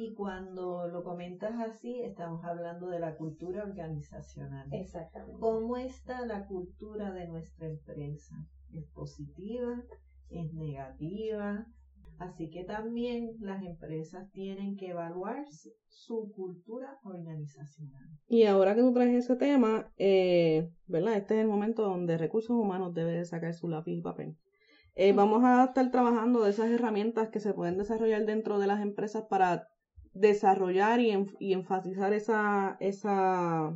y 0.00 0.14
cuando 0.14 0.88
lo 0.88 1.04
comentas 1.04 1.52
así, 1.60 2.00
estamos 2.00 2.42
hablando 2.42 2.88
de 2.88 3.00
la 3.00 3.16
cultura 3.16 3.64
organizacional. 3.64 4.66
Exactamente. 4.72 5.38
¿Cómo 5.38 5.76
está 5.76 6.24
la 6.24 6.46
cultura 6.46 7.12
de 7.12 7.28
nuestra 7.28 7.68
empresa? 7.68 8.34
¿Es 8.72 8.86
positiva? 8.94 9.84
¿Es 10.30 10.54
negativa? 10.54 11.66
Así 12.18 12.48
que 12.48 12.64
también 12.64 13.32
las 13.40 13.62
empresas 13.62 14.30
tienen 14.32 14.76
que 14.76 14.88
evaluar 14.88 15.44
su 15.88 16.32
cultura 16.34 16.98
organizacional. 17.04 18.08
Y 18.26 18.44
ahora 18.44 18.74
que 18.74 18.80
tú 18.80 18.94
traes 18.94 19.24
ese 19.24 19.36
tema, 19.36 19.92
eh, 19.98 20.70
¿verdad? 20.86 21.16
Este 21.16 21.34
es 21.34 21.40
el 21.42 21.48
momento 21.48 21.82
donde 21.82 22.16
recursos 22.16 22.56
humanos 22.56 22.94
debe 22.94 23.22
sacar 23.26 23.52
su 23.52 23.68
lápiz 23.68 23.98
y 23.98 24.00
papel. 24.00 24.36
Eh, 24.94 25.12
vamos 25.12 25.44
a 25.44 25.64
estar 25.64 25.90
trabajando 25.90 26.42
de 26.42 26.50
esas 26.50 26.70
herramientas 26.70 27.28
que 27.28 27.40
se 27.40 27.54
pueden 27.54 27.78
desarrollar 27.78 28.26
dentro 28.26 28.58
de 28.58 28.66
las 28.66 28.82
empresas 28.82 29.24
para 29.30 29.69
desarrollar 30.12 31.00
y, 31.00 31.12
y 31.38 31.52
enfatizar 31.52 32.12
esa, 32.12 32.76
esa, 32.80 33.74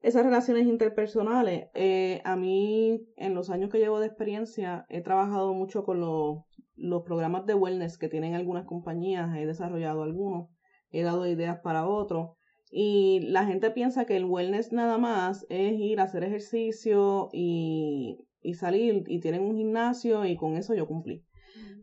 esas 0.00 0.24
relaciones 0.24 0.66
interpersonales. 0.66 1.68
Eh, 1.74 2.20
a 2.24 2.36
mí, 2.36 3.00
en 3.16 3.34
los 3.34 3.50
años 3.50 3.70
que 3.70 3.78
llevo 3.78 4.00
de 4.00 4.06
experiencia, 4.06 4.86
he 4.88 5.02
trabajado 5.02 5.52
mucho 5.54 5.84
con 5.84 6.00
los 6.00 6.44
los 6.80 7.02
programas 7.02 7.46
de 7.46 7.54
wellness 7.54 7.98
que 7.98 8.08
tienen 8.08 8.34
algunas 8.34 8.64
compañías, 8.64 9.36
he 9.36 9.46
desarrollado 9.46 10.02
algunos, 10.02 10.48
he 10.90 11.02
dado 11.02 11.26
ideas 11.26 11.60
para 11.62 11.86
otros. 11.86 12.30
Y 12.72 13.20
la 13.24 13.44
gente 13.46 13.70
piensa 13.70 14.06
que 14.06 14.16
el 14.16 14.24
wellness 14.24 14.72
nada 14.72 14.96
más 14.96 15.44
es 15.50 15.72
ir 15.78 16.00
a 16.00 16.04
hacer 16.04 16.24
ejercicio 16.24 17.28
y, 17.32 18.18
y 18.42 18.54
salir 18.54 19.04
y 19.08 19.20
tienen 19.20 19.42
un 19.42 19.56
gimnasio 19.56 20.24
y 20.24 20.36
con 20.36 20.56
eso 20.56 20.74
yo 20.74 20.86
cumplí. 20.86 21.24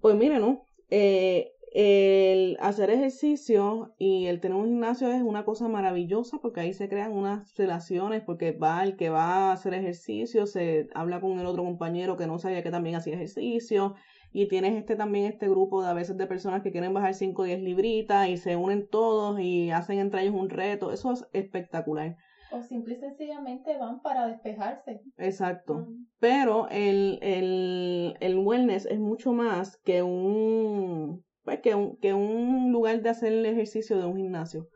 Pues 0.01 0.15
miren, 0.15 0.41
¿no? 0.41 0.63
Eh, 0.89 1.51
el 1.79 2.57
hacer 2.59 2.89
ejercicio 2.89 3.93
y 3.99 4.25
el 4.25 4.41
tener 4.41 4.57
un 4.57 4.65
gimnasio 4.65 5.11
es 5.11 5.21
una 5.21 5.45
cosa 5.45 5.67
maravillosa 5.67 6.39
porque 6.41 6.61
ahí 6.61 6.73
se 6.73 6.89
crean 6.89 7.11
unas 7.11 7.55
relaciones 7.55 8.23
porque 8.23 8.51
va 8.51 8.83
el 8.83 8.95
que 8.95 9.11
va 9.11 9.49
a 9.49 9.51
hacer 9.51 9.75
ejercicio, 9.75 10.47
se 10.47 10.87
habla 10.95 11.21
con 11.21 11.37
el 11.39 11.45
otro 11.45 11.63
compañero 11.63 12.17
que 12.17 12.25
no 12.25 12.39
sabía 12.39 12.63
que 12.63 12.71
también 12.71 12.95
hacía 12.95 13.13
ejercicio 13.13 13.93
y 14.31 14.47
tienes 14.47 14.73
este 14.75 14.95
también 14.95 15.25
este 15.25 15.47
grupo 15.47 15.83
de 15.83 15.89
a 15.89 15.93
veces 15.93 16.17
de 16.17 16.25
personas 16.25 16.63
que 16.63 16.71
quieren 16.71 16.95
bajar 16.95 17.13
5 17.13 17.43
o 17.43 17.45
10 17.45 17.61
libritas 17.61 18.27
y 18.27 18.37
se 18.37 18.55
unen 18.55 18.87
todos 18.89 19.39
y 19.39 19.69
hacen 19.69 19.99
entre 19.99 20.23
ellos 20.23 20.33
un 20.33 20.49
reto. 20.49 20.91
Eso 20.91 21.11
es 21.11 21.27
espectacular. 21.31 22.15
O 22.51 22.63
simple 22.63 22.95
y 22.95 22.97
sencillamente 22.97 23.77
van 23.77 24.01
para 24.01 24.25
despejarse. 24.25 25.01
Exacto. 25.17 25.85
Pero 26.19 26.69
el, 26.69 27.19
el, 27.21 28.15
el 28.19 28.37
wellness 28.39 28.87
es 28.87 28.99
mucho 28.99 29.31
más 29.31 29.77
que 29.83 30.01
un, 30.01 31.23
que 31.62 31.75
un, 31.75 31.97
que 31.97 32.13
un 32.13 32.71
lugar 32.71 33.01
de 33.01 33.10
hacer 33.10 33.33
el 33.33 33.45
ejercicio 33.45 33.97
de 33.97 34.05
un 34.05 34.17
gimnasio. 34.17 34.67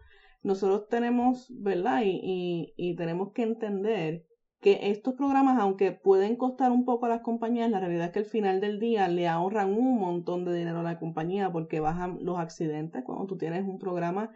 Nosotros 0.43 0.87
tenemos, 0.89 1.47
¿verdad? 1.49 2.01
Y, 2.03 2.19
y, 2.23 2.73
y 2.77 2.95
tenemos 2.95 3.31
que 3.33 3.43
entender 3.43 4.23
que 4.61 4.91
estos 4.91 5.15
programas, 5.15 5.59
aunque 5.59 5.91
pueden 5.91 6.35
costar 6.35 6.71
un 6.71 6.85
poco 6.85 7.07
a 7.07 7.09
las 7.09 7.21
compañías, 7.21 7.69
la 7.69 7.79
realidad 7.79 8.05
es 8.05 8.11
que 8.11 8.19
al 8.19 8.25
final 8.25 8.61
del 8.61 8.79
día 8.79 9.07
le 9.07 9.27
ahorran 9.27 9.73
un 9.73 9.99
montón 9.99 10.45
de 10.45 10.53
dinero 10.55 10.79
a 10.79 10.83
la 10.83 10.99
compañía 10.99 11.51
porque 11.51 11.79
bajan 11.79 12.19
los 12.21 12.39
accidentes 12.39 13.03
cuando 13.03 13.25
tú 13.25 13.37
tienes 13.37 13.63
un 13.65 13.79
programa 13.79 14.29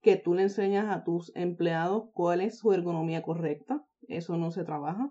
que 0.00 0.16
tú 0.16 0.34
le 0.34 0.42
enseñas 0.42 0.86
a 0.88 1.04
tus 1.04 1.30
empleados 1.34 2.04
cuál 2.14 2.40
es 2.40 2.58
su 2.58 2.72
ergonomía 2.72 3.22
correcta. 3.22 3.84
Eso 4.08 4.38
no 4.38 4.50
se 4.50 4.64
trabaja. 4.64 5.10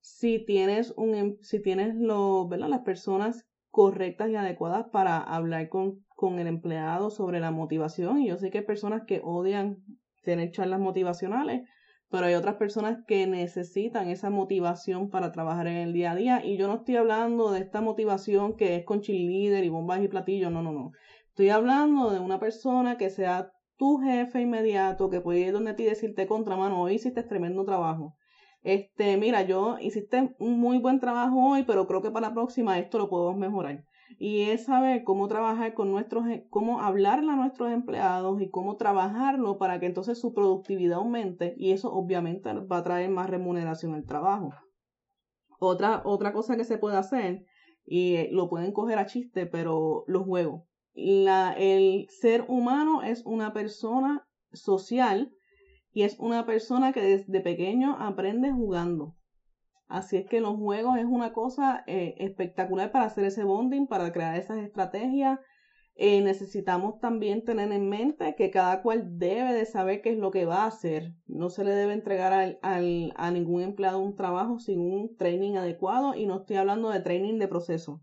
Si 0.00 0.44
tienes 0.44 0.92
un, 0.96 1.14
em, 1.14 1.36
si 1.40 1.60
tienes 1.60 1.94
lo, 1.96 2.46
¿verdad? 2.46 2.68
las 2.68 2.82
personas 2.82 3.44
correctas 3.70 4.30
y 4.30 4.36
adecuadas 4.36 4.86
para 4.92 5.18
hablar 5.18 5.68
con, 5.68 6.04
con 6.16 6.38
el 6.38 6.46
empleado 6.46 7.10
sobre 7.10 7.40
la 7.40 7.50
motivación. 7.50 8.20
Y 8.20 8.28
yo 8.28 8.36
sé 8.36 8.50
que 8.50 8.58
hay 8.58 8.64
personas 8.64 9.02
que 9.06 9.20
odian 9.22 9.78
tener 10.22 10.50
charlas 10.50 10.80
motivacionales, 10.80 11.62
pero 12.10 12.26
hay 12.26 12.34
otras 12.34 12.56
personas 12.56 12.98
que 13.06 13.26
necesitan 13.26 14.08
esa 14.08 14.30
motivación 14.30 15.08
para 15.08 15.30
trabajar 15.30 15.68
en 15.68 15.76
el 15.76 15.92
día 15.92 16.12
a 16.12 16.16
día 16.16 16.44
y 16.44 16.58
yo 16.58 16.66
no 16.66 16.74
estoy 16.74 16.96
hablando 16.96 17.52
de 17.52 17.60
esta 17.60 17.80
motivación 17.80 18.56
que 18.56 18.74
es 18.76 18.84
con 18.84 19.00
cheerleader 19.00 19.64
y 19.64 19.68
bombas 19.68 20.02
y 20.02 20.08
platillos, 20.08 20.50
no, 20.50 20.60
no, 20.62 20.72
no. 20.72 20.90
Estoy 21.28 21.50
hablando 21.50 22.10
de 22.10 22.18
una 22.18 22.40
persona 22.40 22.96
que 22.96 23.10
sea 23.10 23.48
tu 23.76 23.98
jefe 23.98 24.40
inmediato, 24.42 25.08
que 25.08 25.20
puede 25.20 25.40
ir 25.40 25.52
donde 25.52 25.74
ti 25.74 25.84
y 25.84 25.86
decirte 25.86 26.26
contra 26.26 26.56
mano, 26.56 26.82
hoy 26.82 26.94
hiciste 26.94 27.22
tremendo 27.22 27.64
trabajo. 27.64 28.14
Este, 28.62 29.16
mira, 29.16 29.42
yo 29.42 29.78
hiciste 29.80 30.34
un 30.38 30.60
muy 30.60 30.78
buen 30.78 31.00
trabajo 31.00 31.50
hoy, 31.50 31.64
pero 31.64 31.86
creo 31.86 32.02
que 32.02 32.10
para 32.10 32.28
la 32.28 32.34
próxima 32.34 32.78
esto 32.78 32.98
lo 32.98 33.08
podemos 33.08 33.36
mejorar 33.36 33.84
y 34.18 34.42
es 34.42 34.64
saber 34.64 35.04
cómo 35.04 35.28
trabajar 35.28 35.74
con 35.74 35.90
nuestros, 35.90 36.26
e, 36.26 36.46
cómo 36.50 36.80
hablarle 36.80 37.32
a 37.32 37.36
nuestros 37.36 37.70
empleados 37.70 38.40
y 38.40 38.50
cómo 38.50 38.76
trabajarlo 38.76 39.56
para 39.58 39.78
que 39.78 39.86
entonces 39.86 40.18
su 40.20 40.34
productividad 40.34 40.98
aumente 40.98 41.54
y 41.56 41.72
eso 41.72 41.92
obviamente 41.92 42.52
va 42.52 42.78
a 42.78 42.82
traer 42.82 43.10
más 43.10 43.30
remuneración 43.30 43.94
al 43.94 44.04
trabajo. 44.04 44.50
Otra, 45.58 46.02
otra 46.04 46.32
cosa 46.32 46.56
que 46.56 46.64
se 46.64 46.78
puede 46.78 46.96
hacer, 46.96 47.44
y 47.84 48.16
eh, 48.16 48.28
lo 48.30 48.48
pueden 48.48 48.72
coger 48.72 48.98
a 48.98 49.06
chiste, 49.06 49.46
pero 49.46 50.04
los 50.06 50.24
juegos. 50.24 50.62
La, 50.94 51.52
el 51.52 52.06
ser 52.08 52.44
humano 52.48 53.02
es 53.02 53.22
una 53.24 53.52
persona 53.52 54.26
social 54.52 55.32
y 55.92 56.02
es 56.02 56.18
una 56.18 56.46
persona 56.46 56.92
que 56.92 57.00
desde 57.00 57.40
pequeño 57.40 57.96
aprende 57.98 58.52
jugando. 58.52 59.16
Así 59.88 60.16
es 60.16 60.26
que 60.26 60.40
los 60.40 60.56
juegos 60.56 60.98
es 60.98 61.04
una 61.04 61.32
cosa 61.32 61.82
eh, 61.88 62.14
espectacular 62.18 62.92
para 62.92 63.06
hacer 63.06 63.24
ese 63.24 63.42
bonding, 63.42 63.88
para 63.88 64.12
crear 64.12 64.36
esas 64.36 64.58
estrategias. 64.58 65.40
Eh, 65.96 66.22
necesitamos 66.22 67.00
también 67.00 67.44
tener 67.44 67.72
en 67.72 67.88
mente 67.88 68.36
que 68.36 68.50
cada 68.50 68.82
cual 68.82 69.18
debe 69.18 69.52
de 69.52 69.66
saber 69.66 70.00
qué 70.00 70.10
es 70.10 70.18
lo 70.18 70.30
que 70.30 70.46
va 70.46 70.62
a 70.62 70.68
hacer. 70.68 71.12
No 71.26 71.50
se 71.50 71.64
le 71.64 71.74
debe 71.74 71.92
entregar 71.92 72.32
al, 72.32 72.60
al, 72.62 73.12
a 73.16 73.32
ningún 73.32 73.62
empleado 73.62 73.98
un 73.98 74.14
trabajo 74.14 74.60
sin 74.60 74.80
un 74.80 75.16
training 75.16 75.56
adecuado 75.56 76.14
y 76.14 76.24
no 76.24 76.40
estoy 76.40 76.56
hablando 76.56 76.90
de 76.90 77.00
training 77.00 77.38
de 77.40 77.48
proceso, 77.48 78.00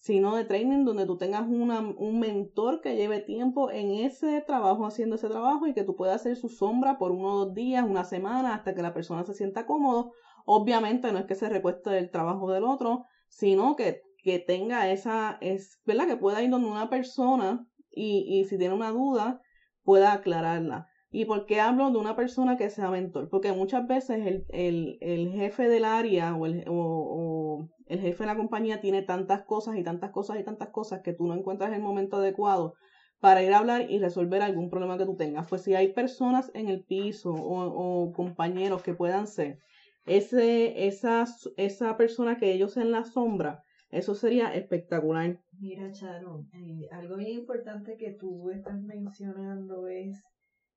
sino 0.00 0.34
de 0.34 0.44
training 0.44 0.84
donde 0.84 1.06
tú 1.06 1.16
tengas 1.16 1.46
una, 1.48 1.80
un 1.80 2.18
mentor 2.18 2.80
que 2.80 2.96
lleve 2.96 3.20
tiempo 3.20 3.70
en 3.70 3.92
ese 3.92 4.40
trabajo, 4.40 4.84
haciendo 4.86 5.16
ese 5.16 5.28
trabajo 5.28 5.66
y 5.66 5.74
que 5.74 5.84
tú 5.84 5.94
puedas 5.94 6.16
hacer 6.16 6.36
su 6.36 6.48
sombra 6.48 6.98
por 6.98 7.12
uno 7.12 7.34
o 7.34 7.44
dos 7.44 7.54
días, 7.54 7.84
una 7.86 8.04
semana, 8.04 8.54
hasta 8.54 8.74
que 8.74 8.82
la 8.82 8.92
persona 8.94 9.24
se 9.24 9.34
sienta 9.34 9.66
cómodo 9.66 10.10
Obviamente 10.44 11.12
no 11.12 11.18
es 11.18 11.26
que 11.26 11.34
se 11.34 11.48
recueste 11.48 11.90
del 11.90 12.10
trabajo 12.10 12.50
del 12.50 12.64
otro, 12.64 13.04
sino 13.28 13.76
que, 13.76 14.02
que 14.22 14.38
tenga 14.38 14.90
esa, 14.90 15.38
es, 15.40 15.78
¿verdad? 15.84 16.08
Que 16.08 16.16
pueda 16.16 16.42
ir 16.42 16.50
donde 16.50 16.68
una 16.68 16.90
persona 16.90 17.64
y, 17.90 18.24
y 18.26 18.44
si 18.46 18.58
tiene 18.58 18.74
una 18.74 18.90
duda, 18.90 19.40
pueda 19.84 20.12
aclararla. 20.12 20.86
¿Y 21.12 21.24
por 21.24 21.46
qué 21.46 21.60
hablo 21.60 21.90
de 21.90 21.98
una 21.98 22.14
persona 22.14 22.56
que 22.56 22.70
sea 22.70 22.90
mentor? 22.90 23.28
Porque 23.28 23.52
muchas 23.52 23.86
veces 23.86 24.26
el, 24.26 24.44
el, 24.48 24.96
el 25.00 25.32
jefe 25.32 25.68
del 25.68 25.84
área 25.84 26.36
o 26.36 26.46
el, 26.46 26.64
o, 26.68 26.74
o 26.74 27.68
el 27.86 28.00
jefe 28.00 28.22
de 28.22 28.26
la 28.28 28.36
compañía 28.36 28.80
tiene 28.80 29.02
tantas 29.02 29.44
cosas 29.44 29.76
y 29.76 29.82
tantas 29.82 30.10
cosas 30.12 30.38
y 30.38 30.44
tantas 30.44 30.70
cosas 30.70 31.02
que 31.02 31.12
tú 31.12 31.26
no 31.26 31.34
encuentras 31.34 31.72
el 31.72 31.82
momento 31.82 32.18
adecuado 32.18 32.74
para 33.18 33.42
ir 33.42 33.52
a 33.52 33.58
hablar 33.58 33.90
y 33.90 33.98
resolver 33.98 34.40
algún 34.40 34.70
problema 34.70 34.96
que 34.98 35.04
tú 35.04 35.16
tengas. 35.16 35.48
Pues 35.48 35.62
si 35.62 35.74
hay 35.74 35.92
personas 35.92 36.50
en 36.54 36.68
el 36.68 36.84
piso 36.84 37.32
o, 37.32 38.04
o 38.06 38.12
compañeros 38.12 38.82
que 38.82 38.94
puedan 38.94 39.26
ser 39.26 39.58
ese, 40.06 40.86
esa, 40.86 41.24
esa 41.56 41.96
persona 41.96 42.38
que 42.38 42.52
ellos 42.52 42.76
en 42.76 42.92
la 42.92 43.04
sombra, 43.04 43.62
eso 43.90 44.14
sería 44.14 44.54
espectacular. 44.54 45.40
Mira, 45.58 45.90
Charo, 45.90 46.46
eh, 46.54 46.88
algo 46.92 47.16
bien 47.16 47.40
importante 47.40 47.96
que 47.96 48.12
tú 48.12 48.50
estás 48.50 48.80
mencionando 48.80 49.88
es 49.88 50.22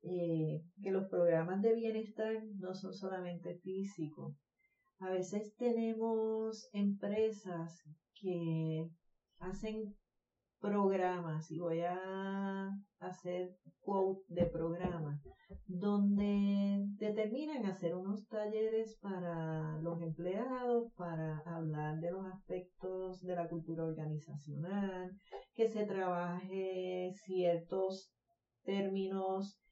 eh, 0.04 0.62
que 0.82 0.92
los 0.92 1.08
programas 1.10 1.62
de 1.62 1.74
bienestar 1.74 2.44
no 2.60 2.74
son 2.74 2.94
solamente 2.94 3.56
físicos. 3.64 4.36
A 5.00 5.10
veces 5.10 5.56
tenemos 5.56 6.70
empresas 6.74 7.82
que 8.14 8.90
hacen 9.40 9.96
programas, 10.60 11.52
y 11.52 11.60
voy 11.60 11.82
a 11.82 12.70
hacer 13.00 13.50
quote 13.82 14.22
de 14.30 14.46
programas, 14.46 15.22
donde 15.68 16.86
determinan 16.98 17.66
hacer 17.66 17.96
unos 17.96 18.26
talleres 18.28 18.98
para 19.02 19.78
los 19.82 20.02
empleados, 20.02 20.90
para 20.96 21.40
hablar 21.46 22.00
de 22.00 22.12
los 22.12 22.26
aspectos 22.26 23.22
de 23.22 23.36
la 23.36 23.48
cultura 23.50 23.84
organizacional, 23.84 25.14
que 25.54 25.68
se 25.68 25.84
trabaje 25.86 27.12
ciertos 27.26 28.14
términos 28.64 29.63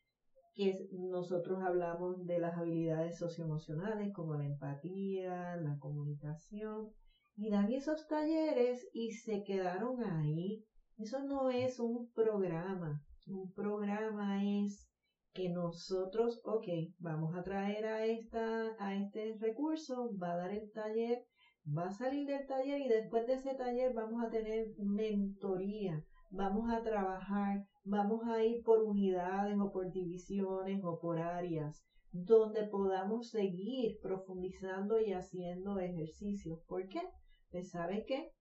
que 0.54 0.88
nosotros 0.92 1.64
hablamos 1.64 2.26
de 2.26 2.40
las 2.40 2.58
habilidades 2.58 3.18
socioemocionales 3.18 4.14
como 4.14 4.36
la 4.36 4.46
empatía, 4.46 5.56
la 5.58 5.78
comunicación, 5.80 6.90
y 7.36 7.50
dan 7.50 7.72
esos 7.72 8.08
talleres 8.08 8.88
y 8.94 9.12
se 9.14 9.44
quedaron 9.44 10.04
ahí. 10.04 10.64
Eso 10.98 11.24
no 11.24 11.50
es 11.50 11.80
un 11.80 12.12
programa. 12.12 13.02
Un 13.28 13.52
programa 13.54 14.44
es 14.44 14.92
que 15.34 15.50
nosotros, 15.50 16.42
ok, 16.44 16.68
vamos 17.00 17.36
a 17.36 17.44
traer 17.44 17.86
a, 17.86 18.06
esta, 18.06 18.76
a 18.80 18.96
este 18.96 19.38
recurso, 19.40 20.12
va 20.22 20.34
a 20.34 20.38
dar 20.38 20.52
el 20.52 20.70
taller, 20.74 21.24
va 21.66 21.88
a 21.88 21.92
salir 21.92 22.28
del 22.28 22.46
taller 22.46 22.82
y 22.82 22.90
después 22.90 23.26
de 23.28 23.36
ese 23.36 23.56
taller 23.56 23.94
vamos 23.94 24.24
a 24.24 24.30
tener 24.30 24.68
mentoría, 24.78 26.04
vamos 26.30 26.70
a 26.70 26.82
trabajar, 26.82 27.64
vamos 27.84 28.22
a 28.28 28.44
ir 28.44 28.64
por 28.64 28.84
unidades 28.84 29.58
o 29.60 29.72
por 29.72 29.92
divisiones 29.92 30.84
o 30.84 31.00
por 31.00 31.20
áreas 31.20 31.84
donde 32.12 32.68
podamos 32.68 33.30
seguir 33.30 33.98
profundizando 34.02 35.00
y 35.00 35.14
haciendo 35.14 35.80
ejercicios. 35.80 36.60
¿Por 36.68 36.88
qué? 36.90 37.02
Pues 37.52 37.70
sabe 37.70 38.04
qué? 38.06 38.32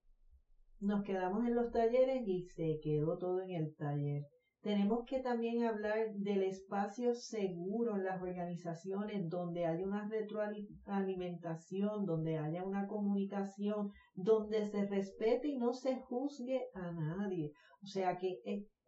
Nos 0.81 1.05
quedamos 1.05 1.47
en 1.47 1.55
los 1.55 1.71
talleres 1.71 2.27
y 2.27 2.43
se 2.49 2.81
quedó 2.83 3.17
todo 3.19 3.43
en 3.43 3.51
el 3.51 3.77
taller. 3.77 4.25
Tenemos 4.63 5.05
que 5.07 5.21
también 5.21 5.63
hablar 5.65 6.13
del 6.17 6.43
espacio 6.43 7.15
seguro 7.15 7.97
en 7.97 8.05
las 8.05 8.21
organizaciones 8.21 9.27
donde 9.29 9.65
haya 9.65 9.87
una 9.87 10.07
retroalimentación, 10.07 12.05
donde 12.05 12.37
haya 12.37 12.63
una 12.65 12.87
comunicación, 12.87 13.91
donde 14.15 14.69
se 14.69 14.87
respete 14.87 15.49
y 15.49 15.57
no 15.57 15.73
se 15.73 15.97
juzgue 16.01 16.61
a 16.75 16.93
nadie. 16.93 17.53
O 17.83 17.87
sea 17.87 18.19
que 18.19 18.39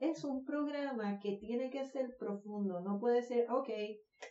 es 0.03 0.25
un 0.25 0.45
programa 0.45 1.21
que 1.21 1.37
tiene 1.37 1.71
que 1.71 1.85
ser 1.85 2.17
profundo, 2.19 2.81
no 2.81 2.99
puede 2.99 3.23
ser, 3.23 3.49
ok, 3.49 3.71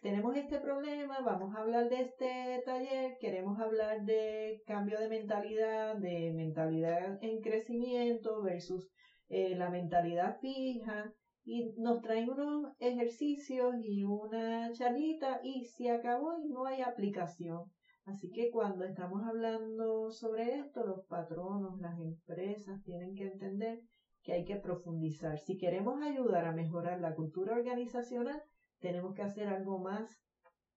tenemos 0.01 0.35
este 0.35 0.59
problema, 0.59 1.21
vamos 1.21 1.55
a 1.55 1.61
hablar 1.61 1.89
de 1.89 2.01
este 2.01 2.61
taller, 2.65 3.17
queremos 3.21 3.57
hablar 3.57 4.03
de 4.03 4.61
cambio 4.67 4.99
de 4.99 5.07
mentalidad, 5.07 5.95
de 5.95 6.33
mentalidad 6.35 7.17
en 7.23 7.39
crecimiento 7.39 8.41
versus 8.41 8.91
eh, 9.29 9.55
la 9.55 9.69
mentalidad 9.69 10.37
fija 10.41 11.09
y 11.45 11.71
nos 11.77 12.01
traen 12.01 12.29
unos 12.29 12.73
ejercicios 12.79 13.73
y 13.81 14.03
una 14.03 14.73
charlita 14.73 15.39
y 15.41 15.63
se 15.63 15.89
acabó 15.89 16.37
y 16.43 16.49
no 16.49 16.65
hay 16.65 16.81
aplicación. 16.81 17.71
Así 18.03 18.29
que 18.29 18.49
cuando 18.49 18.83
estamos 18.83 19.23
hablando 19.23 20.11
sobre 20.11 20.57
esto, 20.57 20.83
los 20.83 21.05
patronos, 21.05 21.79
las 21.79 21.97
empresas 21.97 22.81
tienen 22.83 23.15
que 23.15 23.23
entender 23.23 23.79
que 24.23 24.33
hay 24.33 24.45
que 24.45 24.55
profundizar. 24.55 25.39
Si 25.39 25.57
queremos 25.57 26.01
ayudar 26.01 26.45
a 26.45 26.51
mejorar 26.51 26.99
la 26.99 27.15
cultura 27.15 27.53
organizacional, 27.53 28.41
tenemos 28.79 29.13
que 29.15 29.23
hacer 29.23 29.47
algo 29.47 29.79
más 29.79 30.09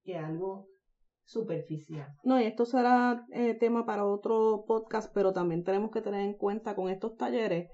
que 0.02 0.16
algo 0.16 0.66
superficial. 1.24 2.08
No, 2.22 2.40
y 2.40 2.44
esto 2.44 2.66
será 2.66 3.24
eh, 3.32 3.54
tema 3.54 3.86
para 3.86 4.06
otro 4.06 4.64
podcast, 4.66 5.12
pero 5.14 5.32
también 5.32 5.64
tenemos 5.64 5.90
que 5.90 6.02
tener 6.02 6.20
en 6.20 6.34
cuenta 6.34 6.74
con 6.74 6.90
estos 6.90 7.16
talleres 7.16 7.70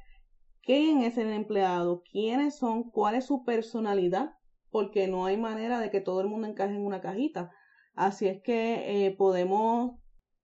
quién 0.63 1.03
es 1.03 1.19
el 1.19 1.31
empleado, 1.31 2.03
quiénes 2.11 2.57
son, 2.57 2.91
cuál 2.91 3.17
es 3.17 3.27
su 3.27 3.45
personalidad, 3.45 4.31
porque 4.71 5.09
no 5.09 5.25
hay 5.25 5.37
manera 5.37 5.81
de 5.81 5.91
que 5.91 6.01
todo 6.01 6.21
el 6.21 6.29
mundo 6.29 6.47
encaje 6.47 6.75
en 6.75 6.85
una 6.85 7.01
cajita. 7.01 7.51
Así 7.95 8.29
es 8.29 8.41
que 8.43 9.07
eh, 9.07 9.17
podemos 9.17 10.00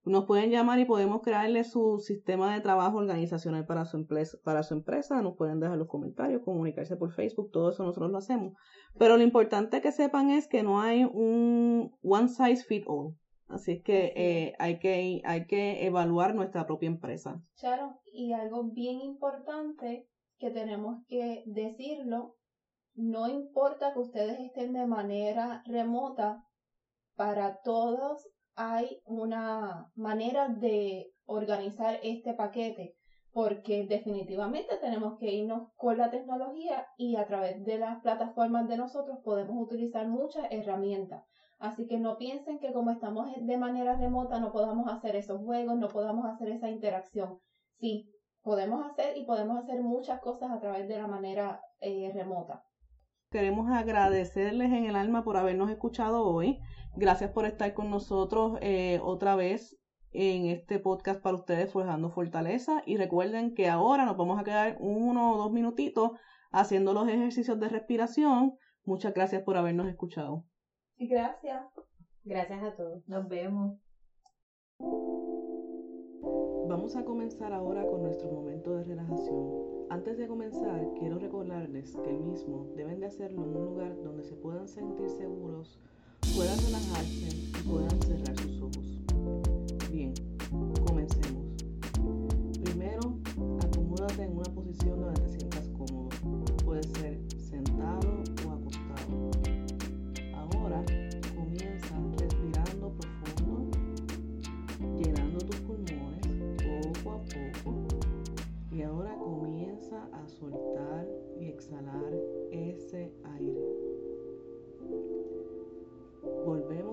nos 0.06 0.24
pueden 0.24 0.50
llamar 0.50 0.78
y 0.78 0.84
podemos 0.84 1.20
crearle 1.22 1.64
su 1.64 1.98
sistema 1.98 2.54
de 2.54 2.60
trabajo 2.60 2.98
organizacional 2.98 3.66
para 3.66 3.84
su, 3.84 3.96
empresa, 3.96 4.38
para 4.44 4.62
su 4.62 4.74
empresa. 4.74 5.20
Nos 5.20 5.36
pueden 5.36 5.58
dejar 5.58 5.78
los 5.78 5.88
comentarios, 5.88 6.42
comunicarse 6.44 6.96
por 6.96 7.12
Facebook, 7.12 7.50
todo 7.50 7.70
eso 7.70 7.82
nosotros 7.82 8.10
lo 8.10 8.18
hacemos. 8.18 8.54
Pero 8.98 9.16
lo 9.16 9.24
importante 9.24 9.80
que 9.80 9.92
sepan 9.92 10.30
es 10.30 10.46
que 10.46 10.62
no 10.62 10.80
hay 10.80 11.04
un 11.04 11.96
one 12.02 12.28
size 12.28 12.64
fit 12.64 12.84
all. 12.86 13.16
Así 13.48 13.72
es 13.72 13.82
que, 13.82 14.12
eh, 14.16 14.54
hay 14.58 14.78
que 14.78 15.22
hay 15.24 15.46
que 15.46 15.86
evaluar 15.86 16.34
nuestra 16.34 16.66
propia 16.66 16.88
empresa. 16.88 17.42
Claro, 17.58 18.00
y 18.12 18.32
algo 18.32 18.70
bien 18.70 19.00
importante 19.00 20.08
que 20.38 20.50
tenemos 20.50 21.04
que 21.08 21.42
decirlo, 21.46 22.36
no 22.94 23.28
importa 23.28 23.92
que 23.92 24.00
ustedes 24.00 24.38
estén 24.40 24.72
de 24.72 24.86
manera 24.86 25.62
remota, 25.66 26.42
para 27.16 27.60
todos 27.62 28.28
hay 28.56 29.00
una 29.04 29.90
manera 29.94 30.48
de 30.48 31.12
organizar 31.26 31.98
este 32.02 32.34
paquete 32.34 32.96
porque 33.32 33.84
definitivamente 33.86 34.78
tenemos 34.78 35.18
que 35.18 35.30
irnos 35.30 35.68
con 35.76 35.98
la 35.98 36.10
tecnología 36.10 36.86
y 36.96 37.16
a 37.16 37.26
través 37.26 37.62
de 37.64 37.78
las 37.78 38.00
plataformas 38.00 38.66
de 38.66 38.78
nosotros 38.78 39.18
podemos 39.22 39.62
utilizar 39.62 40.08
muchas 40.08 40.46
herramientas. 40.50 41.22
Así 41.58 41.86
que 41.86 41.98
no 41.98 42.16
piensen 42.16 42.58
que 42.58 42.72
como 42.72 42.90
estamos 42.90 43.28
de 43.38 43.56
manera 43.58 43.94
remota 43.94 44.38
no 44.38 44.52
podamos 44.52 44.90
hacer 44.90 45.16
esos 45.16 45.38
juegos, 45.42 45.76
no 45.76 45.88
podamos 45.88 46.24
hacer 46.26 46.48
esa 46.48 46.70
interacción. 46.70 47.38
Sí, 47.78 48.10
podemos 48.40 48.82
hacer 48.86 49.18
y 49.18 49.26
podemos 49.26 49.58
hacer 49.58 49.82
muchas 49.82 50.18
cosas 50.20 50.50
a 50.50 50.58
través 50.58 50.88
de 50.88 50.96
la 50.96 51.06
manera 51.06 51.60
eh, 51.80 52.10
remota. 52.14 52.62
Queremos 53.30 53.70
agradecerles 53.70 54.72
en 54.72 54.84
el 54.84 54.94
alma 54.94 55.24
por 55.24 55.36
habernos 55.36 55.70
escuchado 55.70 56.24
hoy. 56.24 56.60
Gracias 56.94 57.32
por 57.32 57.44
estar 57.44 57.74
con 57.74 57.90
nosotros 57.90 58.56
eh, 58.62 59.00
otra 59.02 59.34
vez 59.34 59.76
en 60.12 60.46
este 60.46 60.78
podcast 60.78 61.20
para 61.20 61.36
ustedes, 61.36 61.72
Forjando 61.72 62.10
Fortaleza. 62.10 62.82
Y 62.86 62.96
recuerden 62.96 63.54
que 63.54 63.68
ahora 63.68 64.04
nos 64.04 64.16
vamos 64.16 64.40
a 64.40 64.44
quedar 64.44 64.76
uno 64.78 65.32
o 65.32 65.38
dos 65.38 65.52
minutitos 65.52 66.12
haciendo 66.52 66.94
los 66.94 67.08
ejercicios 67.08 67.58
de 67.58 67.68
respiración. 67.68 68.56
Muchas 68.84 69.12
gracias 69.12 69.42
por 69.42 69.56
habernos 69.56 69.88
escuchado. 69.88 70.44
Gracias. 70.96 71.66
Gracias 72.22 72.62
a 72.62 72.76
todos. 72.76 73.06
Nos 73.08 73.28
vemos. 73.28 73.78
Vamos 76.68 76.96
a 76.96 77.04
comenzar 77.04 77.52
ahora 77.52 77.84
con 77.86 78.02
nuestro 78.02 78.30
momento 78.30 78.76
de 78.76 78.84
relajación. 78.84 79.75
Antes 79.88 80.18
de 80.18 80.26
comenzar, 80.26 80.84
quiero 80.98 81.18
recordarles 81.18 81.94
que 81.96 82.10
el 82.10 82.18
mismo 82.18 82.66
deben 82.76 83.00
de 83.00 83.06
hacerlo 83.06 83.44
en 83.44 83.56
un 83.56 83.64
lugar 83.64 83.96
donde 84.02 84.24
se 84.24 84.34
puedan 84.34 84.68
sentir 84.68 85.08
seguros 85.10 85.78
puedan 86.36 86.58
relajarse 86.58 87.28
y 87.28 87.68
puedan 87.68 88.02
cerrar 88.02 88.36
sus 88.36 88.55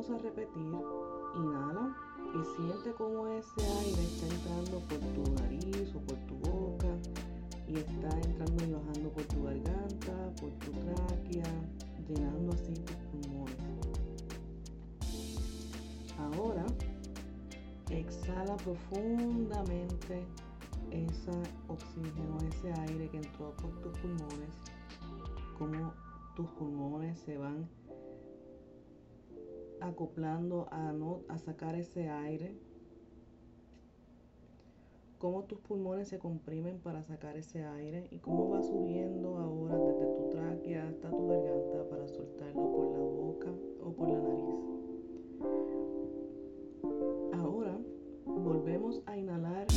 A 0.04 0.18
repetir. 0.18 0.48
Inhala 1.38 1.96
y 2.36 2.44
siente 2.56 2.92
cómo 2.98 3.26
ese 3.28 3.62
aire 3.62 4.04
está 4.04 4.26
entrando 4.28 4.80
por 4.90 5.00
tu 5.00 5.24
nariz 5.42 5.96
o 5.96 6.00
por 6.02 6.18
tu 6.28 6.36
boca 6.40 6.88
y 7.70 7.78
está 7.78 8.10
entrando 8.20 8.66
y 8.66 8.72
bajando 8.74 9.10
por 9.12 9.24
tu 9.24 9.44
garganta, 9.44 10.36
por 10.42 10.52
tu 10.60 10.72
tráquea, 10.72 11.46
llenando 12.06 12.54
así 12.54 12.74
tus 12.74 12.96
pulmones. 12.98 13.56
Ahora 16.20 16.66
exhala 17.90 18.58
profundamente 18.58 20.28
ese 20.92 21.32
oxígeno, 21.70 22.38
ese 22.50 22.74
aire 22.82 23.10
que 23.10 23.18
entró 23.18 23.56
por 23.56 23.72
tus 23.80 23.98
pulmones, 24.00 24.54
como 25.58 25.94
tus 26.36 26.48
pulmones 26.50 27.18
se 27.20 27.38
van 27.38 27.70
acoplando 29.84 30.68
a, 30.72 30.92
no, 30.94 31.22
a 31.28 31.38
sacar 31.38 31.76
ese 31.76 32.10
aire. 32.10 32.56
Cómo 35.20 35.44
tus 35.44 35.60
pulmones 35.60 36.10
se 36.10 36.20
comprimen 36.20 36.80
para 36.80 37.04
sacar 37.04 37.38
ese 37.38 37.64
aire 37.64 38.08
y 38.12 38.20
cómo 38.20 38.50
va 38.50 38.62
subiendo 38.62 39.38
ahora 39.38 39.78
desde 39.78 40.06
tu 40.06 40.30
tráquea 40.30 40.88
hasta 40.90 41.10
tu 41.10 41.28
garganta 41.28 41.90
para 41.90 42.08
soltarlo 42.08 42.72
por 42.72 42.92
la 42.92 43.00
boca 43.00 43.52
o 43.82 43.94
por 43.94 44.10
la 44.10 44.20
nariz. 44.20 44.60
Ahora 47.34 47.78
volvemos 48.26 49.02
a 49.06 49.18
inhalar, 49.18 49.68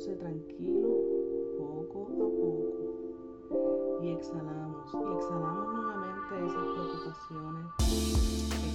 Tranquilo 0.00 0.96
poco 1.58 2.04
a 2.04 2.16
poco. 2.16 4.00
Y 4.02 4.12
exhalamos. 4.12 4.94
Y 4.94 4.96
exhalamos 4.96 5.74
nuevamente 5.74 6.32
esas 6.46 6.66
preocupaciones. 6.74 7.66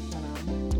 Exhalamos. 0.06 0.75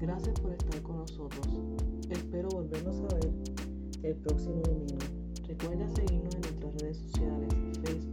Gracias 0.00 0.38
por 0.38 0.52
estar 0.52 0.80
con 0.82 0.98
nosotros. 0.98 1.46
Espero 2.08 2.48
volvernos 2.50 3.00
a 3.00 3.14
ver 3.16 3.32
el 4.04 4.14
próximo 4.16 4.62
domingo. 4.62 4.98
Recuerda 5.48 5.88
seguirnos 5.88 6.34
en 6.36 6.40
nuestras 6.42 6.74
redes 6.80 6.96
sociales, 6.98 7.48
Facebook. 7.84 8.07